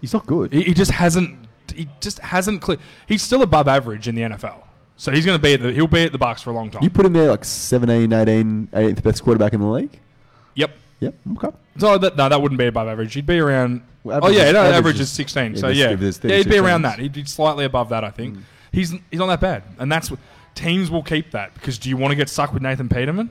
[0.00, 0.52] He's not good.
[0.52, 1.38] He, he just hasn't.
[1.74, 2.62] He just hasn't.
[2.62, 2.78] Clear.
[3.06, 4.62] He's still above average in the NFL.
[4.96, 5.72] So he's going to be at the.
[5.72, 6.82] He'll be at the Bucks for a long time.
[6.82, 9.98] You put him there like 17, 18, 18th best quarterback in the league.
[10.54, 10.70] yep.
[11.00, 11.14] Yep.
[11.36, 11.56] Okay.
[11.76, 13.12] So that, no, that wouldn't be above average.
[13.12, 13.82] He'd be around.
[14.02, 15.52] Well, oh yeah, no, average average, is- is sixteen.
[15.54, 16.98] yeah, so yeah, yeah, he'd be 36 around that.
[16.98, 18.36] He'd be slightly above that, I think.
[18.36, 18.42] Hmm.
[18.72, 20.20] He's he's not that bad, and that's what
[20.54, 23.30] teams will keep that because do you want to get stuck with Nathan Peterman?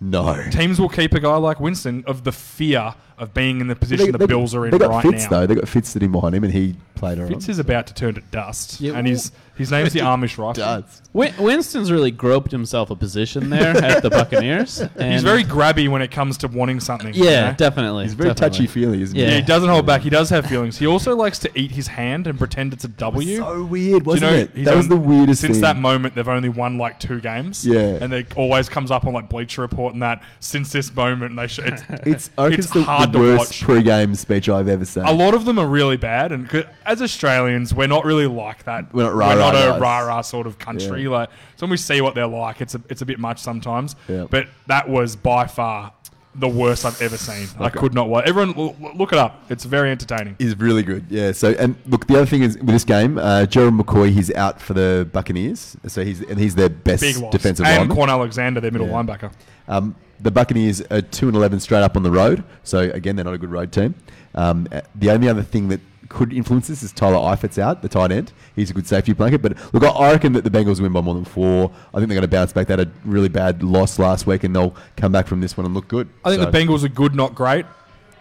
[0.00, 0.42] No.
[0.50, 4.12] Teams will keep a guy like Winston of the fear of being in the position
[4.12, 5.30] the Bills are in they got right Fitz now.
[5.40, 5.46] though.
[5.46, 7.28] They got Fitz sitting behind him, and he played around.
[7.30, 10.54] Fitz is about to turn to dust, Yeah, and his his name's the Amish Rifle.
[10.54, 11.02] Does.
[11.12, 14.82] Win- Winston's really groped himself a position there at the Buccaneers.
[14.96, 17.12] And He's very grabby when it comes to wanting something.
[17.14, 17.56] you yeah, know?
[17.56, 18.04] definitely.
[18.04, 19.24] He's very touchy feely, isn't Yeah.
[19.26, 19.36] Yeah, he?
[19.36, 20.02] he doesn't hold back.
[20.02, 20.78] He does have feelings.
[20.78, 23.28] He also likes to eat his hand and pretend it's a W.
[23.28, 24.64] It's so weird, wasn't know, it?
[24.64, 25.62] That was the weirdest Since thing.
[25.62, 27.66] that moment, they've only won like two games.
[27.66, 27.98] Yeah.
[28.00, 30.22] and it always comes up on like Bleacher Report and that.
[30.40, 33.62] Since this moment, they sh- it's, It's, It's it's the, hard the to worst watch.
[33.62, 35.04] pre-game speech I've ever seen.
[35.04, 36.32] a lot of them are really bad.
[36.32, 38.92] And 'cause as Australians, we're not really like that.
[38.94, 41.02] We're not We're rah-rah not a rah rah sort of country.
[41.04, 41.10] Yeah.
[41.10, 43.96] Like so, when we see what they're like, it's a it's a bit much sometimes.
[44.08, 44.26] Yeah.
[44.30, 45.92] But that was by far
[46.38, 47.48] the worst I've ever seen.
[47.58, 48.26] I could not watch.
[48.28, 48.52] Everyone,
[48.94, 49.44] look it up.
[49.50, 50.36] It's very entertaining.
[50.38, 51.06] is really good.
[51.08, 51.32] Yeah.
[51.32, 54.60] So and look, the other thing is with this game, uh, Jerome McCoy, he's out
[54.60, 55.76] for the Buccaneers.
[55.86, 57.32] So he's and he's their best Big loss.
[57.32, 57.96] defensive and lineman.
[57.96, 58.94] Kwon Alexander, their middle Yeah.
[59.02, 59.32] linebacker.
[59.66, 62.44] Um, the Buccaneers are two and eleven straight up on the road.
[62.64, 63.94] So again, they're not a good road team.
[64.34, 67.88] Um, uh, the only other thing that could influence this is Tyler Eifert's out, the
[67.88, 68.32] tight end.
[68.54, 69.42] He's a good safety blanket.
[69.42, 71.70] But look, I- reckon that the Bengals win by more than four.
[71.92, 72.66] I think they're going to bounce back.
[72.66, 75.64] They had a really bad loss last week, and they'll come back from this one
[75.66, 76.08] and look good.
[76.24, 77.66] I think So- the Bengals are good, not great,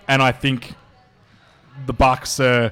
[0.07, 0.73] and I think
[1.85, 2.71] the Bucks are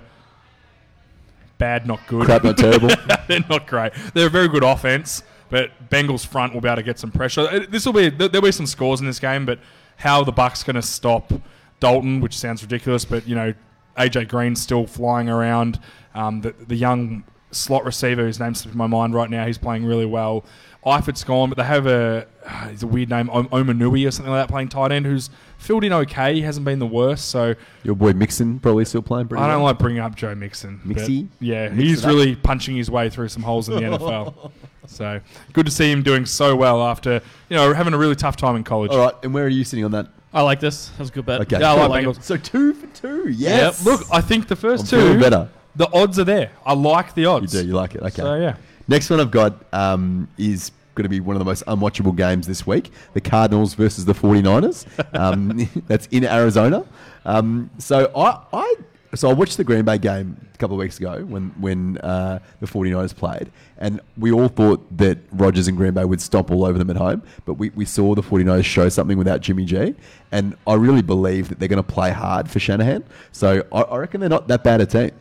[1.58, 2.26] bad, not good.
[2.26, 2.90] crap, not terrible.
[3.28, 3.94] They're not great.
[4.14, 7.42] They're a very good offense, but Bengals front will be able to get some pressure.
[7.42, 9.60] Uh, this will be there- there'll be some scores in this game, but
[9.98, 11.32] how the Bucks going to stop
[11.80, 13.54] Dalton, which sounds ridiculous, but you know
[13.98, 15.80] AJ Green's still flying around.
[16.16, 19.86] Um, the the young slot receiver whose name's slipping my mind right now, he's playing
[19.86, 20.44] really well.
[20.86, 22.28] Eifert's gone, but they have a
[22.70, 25.86] he's a weird name, Om- Omanui or something like that, playing tight end, who's filled
[25.86, 26.34] in okay.
[26.34, 29.58] He hasn't been the worst, so Your boy Mixon probably still playing pretty I don't
[29.58, 29.72] well.
[29.72, 30.82] like bringing up Joe Mixon.
[30.86, 31.30] Mixie?
[31.40, 34.52] Yeah, Mix he's really punching his way through some holes in the NFL.
[34.86, 35.22] So
[35.54, 38.58] good to see him doing so well after you know having a really tough time
[38.58, 38.92] in college.
[38.92, 40.08] All right, and where are you sitting on that?
[40.34, 40.90] I like this.
[40.90, 41.42] That was a good bet.
[41.42, 41.60] Okay.
[41.60, 42.24] Yeah, I like Bengals.
[42.24, 43.30] So two for two.
[43.30, 43.86] Yeah, Yes.
[43.86, 45.50] look, I think the 1st I'm feeling two, better.
[45.76, 46.52] the odds are there.
[46.66, 47.54] I like the odds.
[47.54, 47.64] You odds.
[47.64, 47.68] do.
[47.68, 48.02] You like it.
[48.02, 48.22] Okay.
[48.22, 48.56] So yeah,
[48.88, 52.46] Next one I've got um, is going to be one of the most unwatchable games
[52.48, 54.86] this week the Cardinals versus the 49ers.
[55.14, 56.84] Um, that's in Arizona.
[57.26, 58.76] Um, so I, I
[59.16, 62.40] so I watched the Green Bay game a couple of weeks ago when when uh,
[62.60, 66.66] the 49ers played, and we all thought that Rodgers and Green Bay would stomp all
[66.66, 69.96] over them at home, but we, we saw the 49ers show something without Jimmy G,
[70.32, 73.04] and I really believe that they're going to play hard for Shanahan.
[73.32, 75.12] So I, I reckon they're not that bad a team.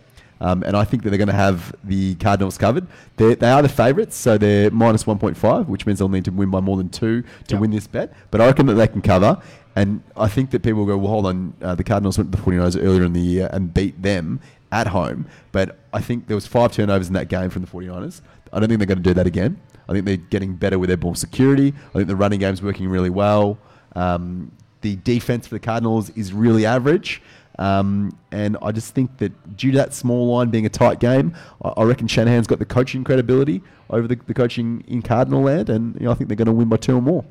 [0.40, 2.88] Um, and I think that they're going to have the Cardinals covered.
[3.16, 6.50] They're, they are the favourites, so they're minus 1.5, which means they'll need to win
[6.50, 7.60] by more than two to Yep.
[7.60, 8.12] win this bet.
[8.32, 9.40] But I reckon that they can cover.
[9.74, 12.42] And I think that people go, well, hold on, uh, the Cardinals went to the
[12.42, 15.26] 49ers earlier in the year and beat them at home.
[15.50, 18.20] But I think there was five turnovers in that game from the 49ers.
[18.52, 19.60] I don't think they're going to do that again.
[19.88, 21.74] I think they're getting better with their ball security.
[21.90, 23.58] I think the running game's working really well.
[23.96, 24.52] Um,
[24.82, 27.22] the defense for the Cardinals is really average.
[27.58, 31.34] Um, and I just think that due to that small line being a tight game,
[31.62, 35.68] I, I reckon Shanahan's got the coaching credibility over the, the coaching in Cardinal land,
[35.68, 37.24] and you know, I think they're going to win by two or more.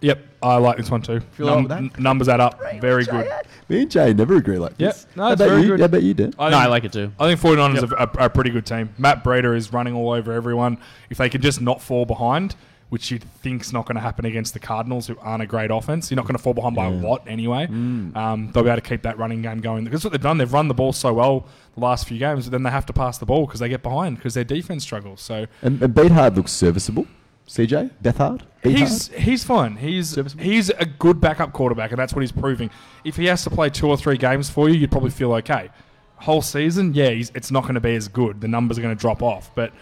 [0.00, 1.20] Yep, I like this one too.
[1.32, 1.78] Feel all right with that?
[1.78, 2.60] n- numbers add up.
[2.80, 3.28] Very good.
[3.68, 4.92] Me and Jay never agree like Yep.
[4.94, 5.06] this.
[5.16, 5.68] No, How it's about very you?
[5.68, 5.80] good.
[5.80, 6.32] How about you, Dan?
[6.38, 7.12] I No, think, I like it too.
[7.18, 7.92] I think 49ers Yep.
[7.92, 8.90] are, are, are a pretty good team.
[8.96, 10.78] Matt Breida is running all over everyone.
[11.10, 12.54] If they can just not fall behind,
[12.90, 16.10] which you'd think's not going to happen against the Cardinals, who aren't a great offense,
[16.10, 17.66] you're not going to fall behind by a lot anyway.
[17.66, 18.16] Mm.
[18.16, 19.84] Um, they'll be able to keep that running game going.
[19.84, 20.38] That's what they've done.
[20.38, 21.44] They've run the ball so well
[21.74, 23.82] the last few games, but then they have to pass the ball because they get
[23.82, 25.20] behind because their defense struggles.
[25.20, 27.06] So And, and Beathard looks serviceable.
[27.48, 27.90] CJ?
[28.02, 28.42] Beathard?
[28.62, 29.76] He's he's fine.
[29.76, 30.44] He's Serviceable?
[30.44, 32.70] he's a good backup quarterback, and that's what he's proving.
[33.04, 35.70] If he has to play two or three games for you, you'd probably feel okay.
[36.16, 38.40] Whole season, yeah, he's, it's not going to be as good.
[38.40, 39.72] The numbers are going to drop off, but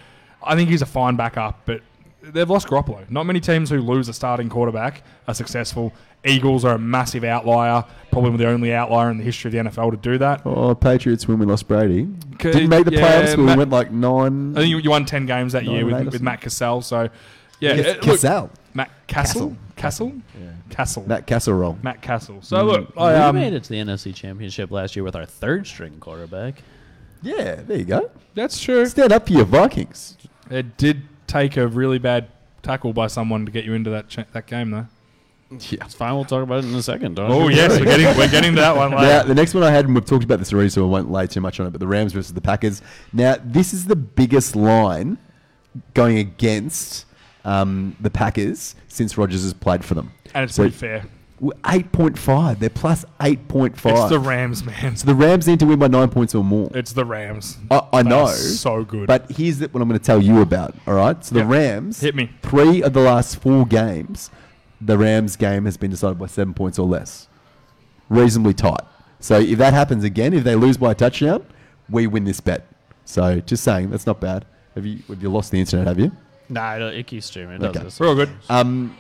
[0.43, 1.63] I think he's a fine backup.
[1.65, 1.81] But
[2.23, 3.11] they've lost Garoppolo.
[3.11, 5.93] Not many teams who lose a starting quarterback are successful.
[6.25, 9.93] Eagles are a massive outlier, probably the only outlier in the history of the NFL
[9.93, 10.43] to do that.
[10.45, 12.05] Oh, Patriots when we lost Brady.
[12.39, 14.57] Didn't make the yeah, playoffs, but we went like nine.
[14.57, 16.83] I think you, you won ten games that year with, with Matt Cassell.
[16.83, 17.09] So,
[17.61, 18.51] yeah, Yes, uh, look, Cassell.
[18.75, 20.13] Matt Castle, Castle,
[20.69, 21.79] Castle, Matt Casserole.
[21.83, 22.43] Matt Castle.
[22.43, 25.25] So look, I, we um, made it to the NFC Championship last year with our
[25.25, 26.63] third string quarterback.
[27.23, 28.11] Yeah, there you go.
[28.35, 28.85] That's true.
[28.87, 30.19] Stand up for your Vikings.
[30.51, 32.29] It did take a really bad
[32.63, 34.87] tackle by someone to get you into that cha- that game, though.
[35.51, 35.85] Yeah.
[35.85, 36.15] It's fine.
[36.15, 37.15] We'll talk about it in a second.
[37.17, 39.29] Don't Oh you yes, we're getting we're getting to that one Now, later.
[39.29, 41.27] the next one I had, and we've talked about this already, so I won't lay
[41.29, 42.83] too much on it, but the Rams versus the Packers.
[43.13, 45.19] Now, this is the biggest line
[45.95, 47.07] going against
[47.47, 50.13] um, the Packers since Rodgers has played for them.
[50.35, 51.05] And it's So- pretty fair.
[51.65, 52.59] 8.5.
[52.59, 53.93] They're plus 8.5.
[53.93, 54.97] It's the Rams, man.
[54.97, 56.71] so the Rams need to win by nine points or more.
[56.75, 57.59] It's the Rams.
[57.71, 58.27] I, I know.
[58.29, 59.07] so good.
[59.07, 61.23] But here's what I'm going to tell you about, all right?
[61.25, 61.49] So the Yep.
[61.51, 62.31] Rams, Hit me.
[62.43, 64.31] three of the last four games,
[64.81, 67.29] the Rams game has been decided by seven points or less.
[68.09, 68.81] Reasonably tight.
[69.21, 71.45] So if that happens again, if they lose by a touchdown,
[71.91, 72.67] we win this bet.
[73.05, 74.45] So just saying, that's not bad.
[74.75, 76.13] Have you, have you lost the internet, have you?
[76.49, 77.57] Nah, it, it keeps streaming.
[77.57, 77.85] It does Okay.
[77.85, 78.01] this.
[78.01, 78.31] We're all good.
[78.49, 78.97] Um,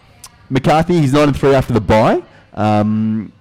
[0.51, 2.23] McCarthy, he's nine and three after the bye,
[2.55, 3.33] um,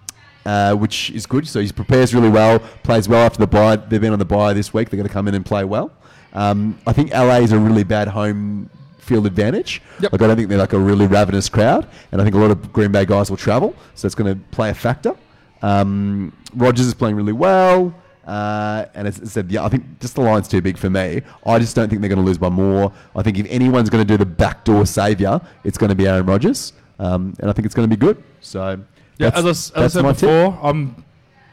[0.45, 1.47] uh, which is good.
[1.47, 3.76] So he prepares really well, plays well after the bye.
[3.76, 4.89] They've been on the bye this week.
[4.89, 5.91] They're going to come in and play well.
[6.34, 9.82] Um, I think LA is a really bad home field advantage.
[10.01, 10.12] Yep.
[10.14, 12.51] Like I don't think they're like a really ravenous crowd, and I think a lot
[12.51, 15.16] of Green Bay guys will travel, so it's going to play a factor.
[15.62, 17.93] Um, Rodgers is playing really well.
[18.26, 21.21] Uh, and as I said, yeah, I think just the line's too big for me.
[21.45, 22.91] I just don't think they're going to lose by more.
[23.15, 26.26] I think if anyone's going to do the backdoor saviour, it's going to be Aaron
[26.26, 28.21] Rodgers, um, and I think it's going to be good.
[28.41, 28.80] So
[29.17, 31.03] Yeah, as I, as I said before, I'm,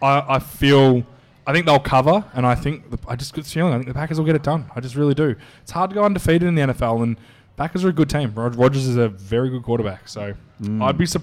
[0.01, 1.05] I, I feel,
[1.47, 3.95] I think they'll cover, and I think the, I just this feeling I think the
[3.95, 4.71] Packers will get it done.
[4.75, 5.35] I just really do.
[5.63, 7.19] It's hard to go undefeated in the NFL, and
[7.59, 8.33] Packers are a good team.
[8.35, 10.81] Rod- Rodgers is a very good quarterback, so Mm.
[10.81, 11.23] I'd be sup-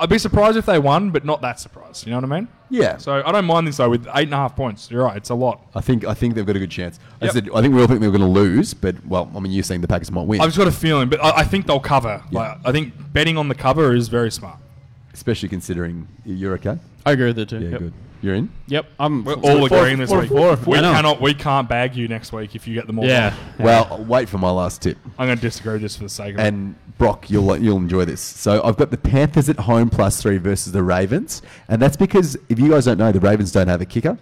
[0.00, 2.06] I'd be surprised if they won, but not that surprised.
[2.06, 2.48] You know what I mean?
[2.70, 4.90] Yeah, So I don't mind this though with eight and a half points.
[4.90, 5.60] You're right, it's a lot.
[5.74, 6.98] I think I think they've got a good chance.
[7.20, 7.34] I Yep.
[7.34, 9.62] said I think we all think they're going to lose, but well, I mean, you're
[9.64, 11.80] saying the Packers might win, I've just got a feeling, but I, I think they'll
[11.80, 12.22] cover.
[12.30, 12.38] Yeah.
[12.38, 14.58] Like, I think betting on the cover is very smart.
[15.12, 16.78] especially considering you're okay.
[17.04, 17.58] I agree with it too.
[17.60, 17.78] Yeah, yep.
[17.80, 17.92] good.
[18.22, 18.50] You're in.
[18.66, 18.86] Yep.
[18.98, 20.28] I'm We're all four- agreeing this four- week.
[20.30, 20.92] four- we I know.
[20.92, 23.04] cannot, we can't bag you next week if you get them all.
[23.06, 23.34] Yeah.
[23.58, 23.66] wrong.
[23.66, 24.98] Well, wait for my last tip.
[25.18, 26.46] I'm going to disagree with this for the sake of it.
[26.46, 28.20] And Brock, you'll you'll enjoy this.
[28.20, 32.36] So I've got the Panthers at home plus three versus the Ravens, and that's because
[32.50, 34.18] if you guys don't know, the Ravens don't have a kicker.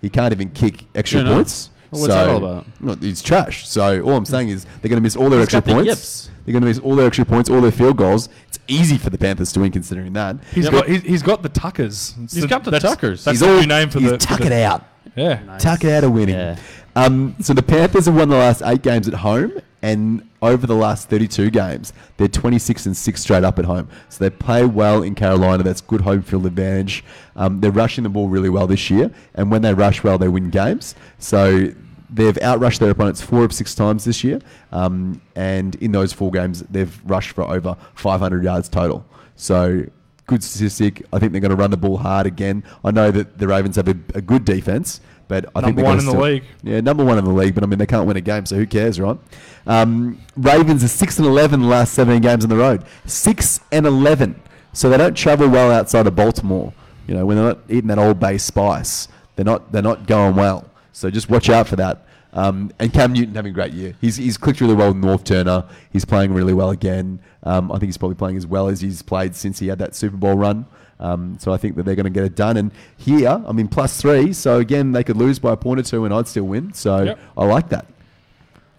[0.00, 1.34] He can't even kick extra You know.
[1.36, 1.70] points.
[1.90, 2.66] What's so, that all about?
[2.80, 3.66] No, he's trash.
[3.68, 5.72] So all I'm saying is they're going to miss all their He's extra got the
[5.74, 5.86] points.
[5.88, 6.30] yips.
[6.44, 8.28] They're going to miss all their extra points, all their field goals.
[8.68, 10.36] It's easy for the Panthers to win, considering that.
[10.54, 10.72] He's Yep.
[10.72, 12.14] got he's, he's got the Tuckers.
[12.24, 13.24] It's He's got the that's- Tuckers.
[13.24, 14.18] That's he's the all new name for he's the.
[14.18, 14.84] for tuck the- it out.
[15.16, 15.40] Yeah.
[15.46, 15.62] Nice.
[15.62, 16.34] Tuck it out of winning.
[16.36, 16.56] Yeah.
[16.94, 19.52] Um, so the Panthers have won the last eight games at home,
[19.82, 23.88] and over the last 32 games, they're 26 and six straight up at home.
[24.08, 25.62] So they play well in Carolina.
[25.62, 27.04] That's good home field advantage.
[27.36, 30.28] Um, they're rushing the ball really well this year, and when they rush well, they
[30.28, 30.94] win games.
[31.18, 31.72] So
[32.10, 34.40] they've outrushed their opponents four of six times this year,
[34.72, 39.04] um, and in those four games, they've rushed for over 500 yards total.
[39.36, 39.84] So
[40.26, 41.04] good statistic.
[41.12, 42.62] I think they're going to run the ball hard again.
[42.84, 45.98] I know that the Ravens have a, a good defense, but I think they're one
[45.98, 46.44] in the league.
[46.62, 48.56] Yeah, number one in the league, but I mean they can't win a game, so
[48.56, 49.18] who cares, right?
[49.66, 52.84] Um, Ravens are six and eleven the last seventeen games on the road.
[53.04, 54.40] Six and eleven,
[54.72, 56.72] so they don't travel well outside of Baltimore.
[57.06, 60.34] You know, when they're not eating that Old Bay spice, they're not they're not going
[60.34, 60.68] well.
[60.98, 62.04] So just watch out for that.
[62.32, 63.94] Um, and Cam Newton having a great year.
[64.00, 65.64] He's, he's clicked really well with Norv Turner.
[65.90, 67.20] He's playing really well again.
[67.42, 69.94] Um, I think he's probably playing as well as he's played since he had that
[69.94, 70.66] Super Bowl run.
[71.00, 72.56] Um, so I think that they're going to get it done.
[72.56, 74.32] And here, I mean, plus three.
[74.32, 76.72] So again, they could lose by a point or two, and I'd still win.
[76.74, 77.18] So Yep.
[77.36, 77.86] I like that.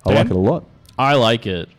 [0.06, 0.16] I Dan?
[0.18, 0.66] like it a lot.
[0.98, 1.70] I like it.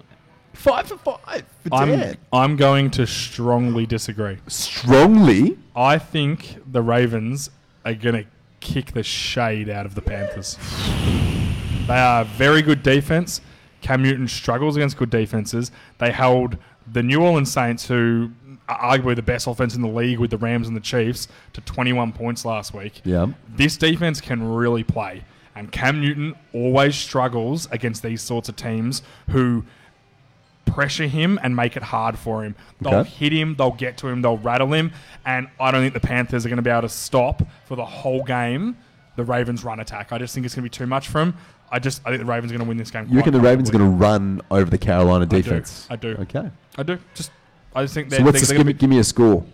[0.55, 4.39] Five for five for I'm I'm going to strongly disagree.
[4.49, 5.57] Strongly.
[5.77, 7.51] I think the Ravens
[7.85, 8.25] are going to
[8.61, 10.57] kick the shade out of the Panthers.
[11.87, 13.41] They are very good defense.
[13.81, 15.73] Cam Newton struggles against good defenses.
[15.99, 16.57] They held
[16.91, 18.31] the New Orleans Saints, who
[18.69, 21.61] are arguably the best offense in the league with the Rams and the Chiefs, to
[21.63, 23.01] 21 points last week.
[23.05, 23.29] Yeah.
[23.49, 25.25] This defense can really play.
[25.55, 29.65] And Cam Newton always struggles against these sorts of teams who
[30.73, 32.55] pressure him and make it hard for him.
[32.81, 33.11] They'll Okay.
[33.11, 34.93] hit him, they'll get to him, they'll rattle him.
[35.27, 37.85] And I don't think the Panthers are going to be able to stop for the
[37.85, 38.77] whole game
[39.17, 40.13] the Ravens' run attack.
[40.13, 41.35] I just think it's going to be too much for him.
[41.71, 43.07] I just I think the Ravens are going to win this game.
[43.11, 45.87] You reckon the Ravens are going to run over the Carolina defense?
[45.91, 46.17] I do.
[46.21, 46.51] Okay.
[46.79, 46.99] I do.
[47.15, 47.31] Just
[47.75, 49.45] I just think So they're, what's they're, the, give, me, give me a score.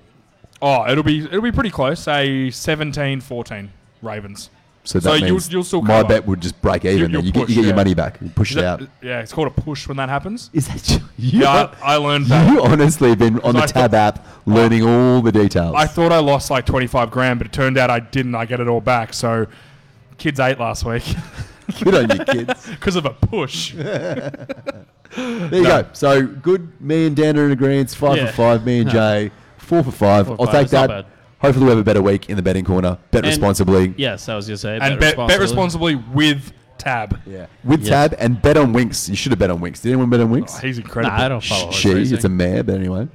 [0.63, 2.01] Oh, it'll be it'll be pretty close.
[2.01, 3.69] Say 17-14
[4.03, 4.51] Ravens.
[4.87, 6.09] So that So you'll- means you'll still my cover.
[6.09, 7.11] bet would just break even.
[7.11, 8.19] you'll you, get, you get your money back.
[8.23, 8.89] You push Is it that- out.
[9.03, 10.49] yeah, it's called a push when that happens.
[10.55, 11.01] Is that you?
[11.41, 12.53] Yeah, I, I learned that.
[12.53, 15.75] You honestly been on the I Tab thought- app learning all the details.
[15.77, 18.37] I thought I lost like 25 grand, but it turned out I didn't.
[18.37, 19.13] I get it all back.
[19.13, 19.49] So
[20.19, 21.03] kids ate last week
[21.83, 22.67] Good on you, kids.
[22.71, 23.73] because of a push.
[23.75, 24.47] There
[25.17, 25.87] you go.
[25.95, 26.81] So good.
[26.81, 27.91] Me and Dan are in agreement.
[27.91, 28.27] Five Yeah.
[28.27, 28.65] for five.
[28.67, 28.93] Me and No.
[28.93, 29.31] Jay.
[29.59, 30.27] Four for five.
[30.29, 30.63] Four I'll for take five.
[30.65, 31.07] It's not that.
[31.07, 31.13] bad.
[31.41, 32.99] Hopefully we have a better week in the betting corner.
[33.11, 33.95] Bet And- responsibly.
[33.97, 34.79] Yes, I was gonna say.
[34.81, 37.19] and bet, bet responsibly with Tab.
[37.27, 37.47] Yeah.
[37.65, 38.09] With Yeah.
[38.09, 39.09] tab and bet on Winx.
[39.09, 39.81] You should have bet on Winx.
[39.81, 40.57] Did anyone bet on Winx?
[40.57, 41.17] Oh, he's incredible.
[41.17, 41.93] Nah, I don't follow horse she.
[41.95, 42.17] racing.
[42.17, 43.09] It's a mare, but anyway.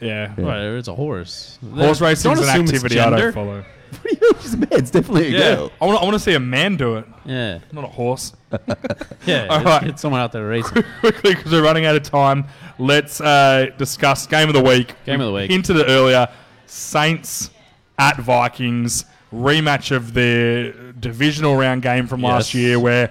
[0.00, 0.32] yeah.
[0.36, 0.44] Yeah.
[0.44, 1.58] Whatever, it's a horse.
[1.74, 3.32] Horse racing is an assume it's activity I gender.
[3.32, 3.64] don't follow.
[3.90, 4.42] What do you mean?
[4.42, 4.68] She's a mare.
[4.72, 5.72] It's definitely a Yeah, girl.
[5.80, 8.32] I want, I want to see a man do it, Yeah, not a horse.
[9.26, 9.46] yeah.
[9.50, 9.84] All All right.
[9.84, 10.84] Get someone out there racing.
[11.00, 12.44] Quickly, because we're running out of time,
[12.78, 14.94] let's uh, discuss game of the week.
[15.06, 15.50] Game of the week.
[15.50, 16.28] Hinted it earlier.
[16.66, 17.50] Saints
[17.98, 22.62] at Vikings rematch of their divisional round game from last Yes.
[22.62, 23.10] year, where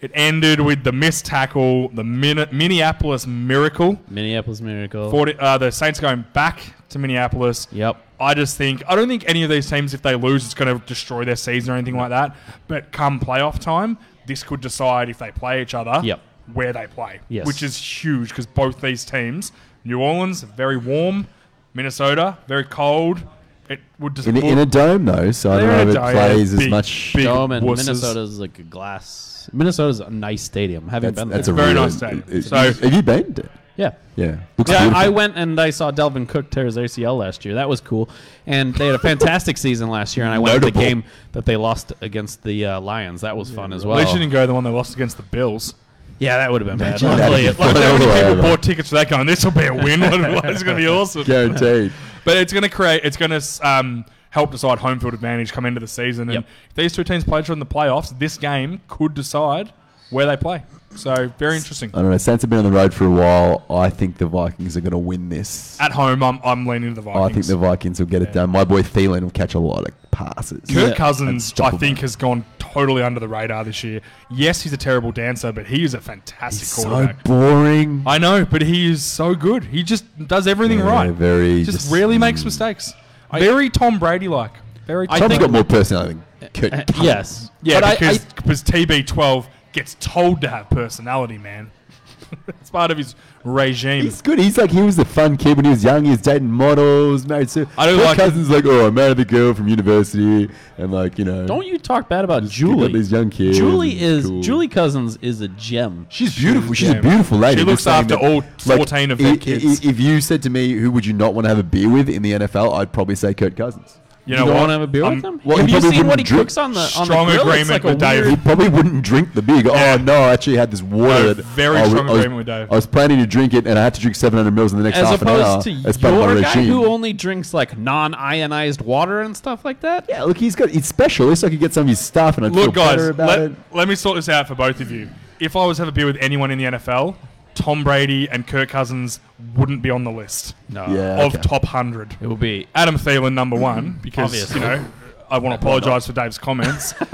[0.00, 3.98] it ended with the missed tackle, the Min- Minneapolis Miracle.
[4.08, 5.10] Minneapolis Miracle.
[5.10, 6.60] 40, uh, the Saints going back
[6.90, 7.66] to Minneapolis.
[7.72, 7.96] Yep.
[8.20, 10.78] I just think I don't think any of these teams, if they lose, it's going
[10.78, 12.34] to destroy their season or anything like that.
[12.68, 16.20] But come playoff time, this could decide if they play each other, Yep.
[16.54, 17.46] where they play, Yes.
[17.46, 19.52] which is huge because both these teams,
[19.84, 21.26] New Orleans, very warm,
[21.74, 23.22] Minnesota, very cold.
[23.68, 25.94] It would just In, a- in a dome, though, so I don't know in if
[25.94, 27.12] it dome, plays big- as much.
[27.14, 27.76] big Dome and wusses.
[27.86, 29.50] Minnesota's like a glass.
[29.52, 30.88] Minnesota's a nice stadium.
[30.88, 31.54] Having That's, been that's there.
[31.54, 32.24] a Very really, nice stadium.
[32.28, 33.34] it- So- have you been?
[33.34, 33.90] to- yeah.
[34.16, 34.36] Yeah.
[34.56, 34.96] Looks Yeah, beautiful.
[34.96, 37.54] I went and I saw Dalvin Cook tear his ACL last year.
[37.54, 38.08] That was cool,
[38.46, 40.24] and they had a fantastic season last year.
[40.24, 40.80] And I went to Notable.
[40.80, 43.20] the game that they lost against the uh, Lions.
[43.20, 43.98] That was fun as well.
[43.98, 45.74] At least you didn't go the one they lost against the Bills.
[46.18, 47.00] Yeah, that would have been bad.
[47.02, 48.30] Imagine that Luckily, if you luckily- Like, how many Whatever.
[48.36, 50.02] people bought tickets for that going, this will be a win.
[50.02, 51.24] it's going to be awesome.
[51.24, 51.92] Guaranteed.
[52.24, 55.66] But it's going to create, it's going to um, help decide home field advantage come
[55.66, 56.28] into the season.
[56.28, 56.44] And Yep.
[56.70, 59.72] if these two teams play each other in the playoffs, this game could decide
[60.10, 60.62] where they play.
[60.96, 61.90] So very interesting.
[61.94, 62.16] I don't know.
[62.18, 63.64] Saints have been on the road for a while.
[63.70, 65.78] I think the Vikings are going to win this.
[65.80, 67.24] At home, I'm, I'm leaning to the Vikings.
[67.30, 68.32] I think the Vikings will get it Yeah.
[68.34, 68.50] done.
[68.50, 70.60] My boy Thielen will catch a lot of passes.
[70.68, 70.94] Kirk Yeah.
[70.94, 71.78] Cousins, I Unstoppable.
[71.78, 74.00] think, has gone totally under the radar this year.
[74.30, 77.24] Yes, he's a terrible dancer, but he is a fantastic He's so quarterback.
[77.24, 78.02] boring.
[78.06, 79.64] I know, but he is so good.
[79.64, 81.10] He just does everything Yeah, right.
[81.12, 82.46] Very just, just, rarely makes mm.
[82.46, 82.92] mistakes.
[83.32, 84.52] very Tom Brady like.
[84.86, 87.04] Very I Tom think- got more personality than Kirk Uh, Cousins.
[87.04, 87.50] yes.
[87.62, 91.70] Yeah, but I- because I, because TB12 gets told to have personality, man.
[92.48, 93.14] it's part of his
[93.44, 94.02] regime.
[94.04, 94.38] He's good.
[94.40, 96.04] He's like he was the fun kid when he was young.
[96.04, 97.50] He was dating models, married.
[97.50, 100.90] So I don't Kirk like- Cousins like, oh, I married the girl from university, and
[100.90, 102.90] like you know, don't you talk bad about Julie?
[102.92, 103.58] these young kids.
[103.58, 104.40] Julie is cool.
[104.40, 106.06] Julie Cousins is a gem.
[106.08, 106.72] She's beautiful.
[106.74, 107.60] She's She's, a a beautiful lady.
[107.60, 109.84] She looks after that, all 14 of their i- i- kids.
[109.84, 112.08] If you said to me, who would you not want to have a beer with
[112.08, 113.98] in the NFL, I'd probably say Kirk Cousins.
[114.26, 114.56] You know don't what?
[114.56, 115.40] want to have a beer with him?
[115.44, 116.42] well, have he you probably seen what he wouldn't drink.
[116.42, 117.42] cooks on the on Strong the grill?
[117.48, 118.24] agreement it's like with a Dave.
[118.24, 118.30] weird.
[118.38, 119.62] He probably wouldn't drink the beer.
[119.66, 119.96] Oh, yeah.
[119.98, 121.34] Oh no, I actually had this water.
[121.34, 122.72] That very I was- strong I was- agreement with Dave.
[122.72, 124.84] I was planning to drink it, and I had to drink 700 mils in the
[124.84, 125.38] next As half an hour.
[125.40, 126.72] opposed to as part of my your guy regime.
[126.72, 130.06] who only drinks like non-ionized water and stuff like that.
[130.08, 130.70] Yeah, look, he's got.
[130.70, 131.26] He's special.
[131.26, 133.10] At least I could get some of his stuff, and I'd feel Look, guys, better
[133.10, 133.52] about let, it.
[133.72, 135.08] let me sort this out for both of you.
[135.38, 137.14] If I was to have a beer with anyone in the NFL,
[137.56, 139.18] Tom Brady and Kirk Cousins
[139.56, 140.86] wouldn't be on the list No.
[140.86, 141.24] Yeah.
[141.24, 141.42] of okay.
[141.42, 142.16] top 100.
[142.20, 144.60] It will be Adam Thielen, number one, because, Obviously.
[144.60, 144.84] you know,
[145.30, 146.94] I want to apologise for Dave's comments.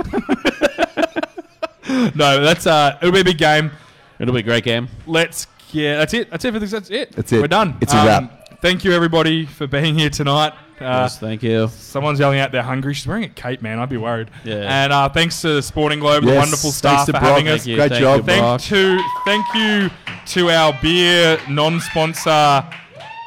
[2.14, 3.70] no, that's uh, it'll be a big game.
[4.18, 4.88] it'll be a great game.
[5.06, 6.30] Let's yeah, that's it.
[6.30, 6.70] That's it for this.
[6.70, 7.12] That's it.
[7.12, 7.40] That's it.
[7.40, 7.68] We're done.
[7.70, 8.60] Um, It's a wrap.
[8.60, 10.52] Thank you everybody for being here tonight.
[10.84, 11.68] Uh, yes, thank you.
[11.68, 12.94] Someone's yelling out they're hungry.
[12.94, 13.78] She's wearing a cape, man.
[13.78, 14.30] I'd be worried.
[14.44, 14.84] Yeah.
[14.84, 17.22] And uh, thanks to the Sporting Globe, the wonderful staff for Brock.
[17.24, 17.66] having Thank us.
[17.66, 18.16] you, Great thank job.
[18.20, 18.60] you, Thank Brock.
[18.62, 19.90] to thank you
[20.26, 22.64] to our beer non-sponsor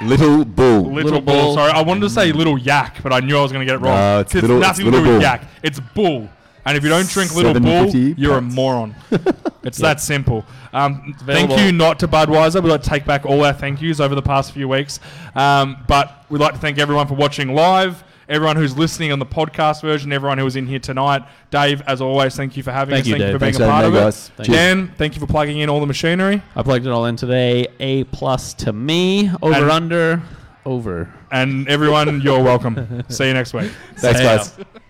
[0.01, 0.81] Little Bull.
[0.83, 1.35] Little, Little Bull.
[1.41, 1.53] Bull.
[1.55, 3.81] Sorry, I wanted to say Little Yak, but I knew I was going to get
[3.81, 3.97] it wrong.
[3.97, 5.21] No, it's It's Little- nothing it's to do with Bull.
[5.21, 5.43] Yak.
[5.63, 6.29] It's Bull.
[6.65, 8.95] And if you don't drink Little Bull, you're a moron.
[9.65, 10.45] It's that simple.
[10.73, 12.61] Um, thank you not to Budweiser.
[12.61, 14.99] We'd like to take back all our thank yous over the past few weeks.
[15.33, 19.25] Um, but we'd like to thank everyone for watching live, everyone who's listening on the
[19.25, 21.23] podcast version, everyone who was in here tonight.
[21.49, 23.07] Dave, as always, thank you for having Thank us.
[23.07, 23.33] you, thank you Dave.
[23.33, 24.03] for being Thanks a for part having of me, it.
[24.03, 24.29] guys.
[24.29, 24.57] Thank Cheers.
[24.59, 26.43] Dan, thank you for plugging in all the machinery.
[26.55, 27.67] I plugged it all in today.
[27.79, 29.31] A plus to me.
[29.41, 30.21] Over And- under.
[30.63, 31.11] Over.
[31.31, 33.03] And everyone, you're welcome.
[33.09, 33.71] See you next week.
[33.97, 34.37] Thanks, See ya.
[34.37, 34.83] guys.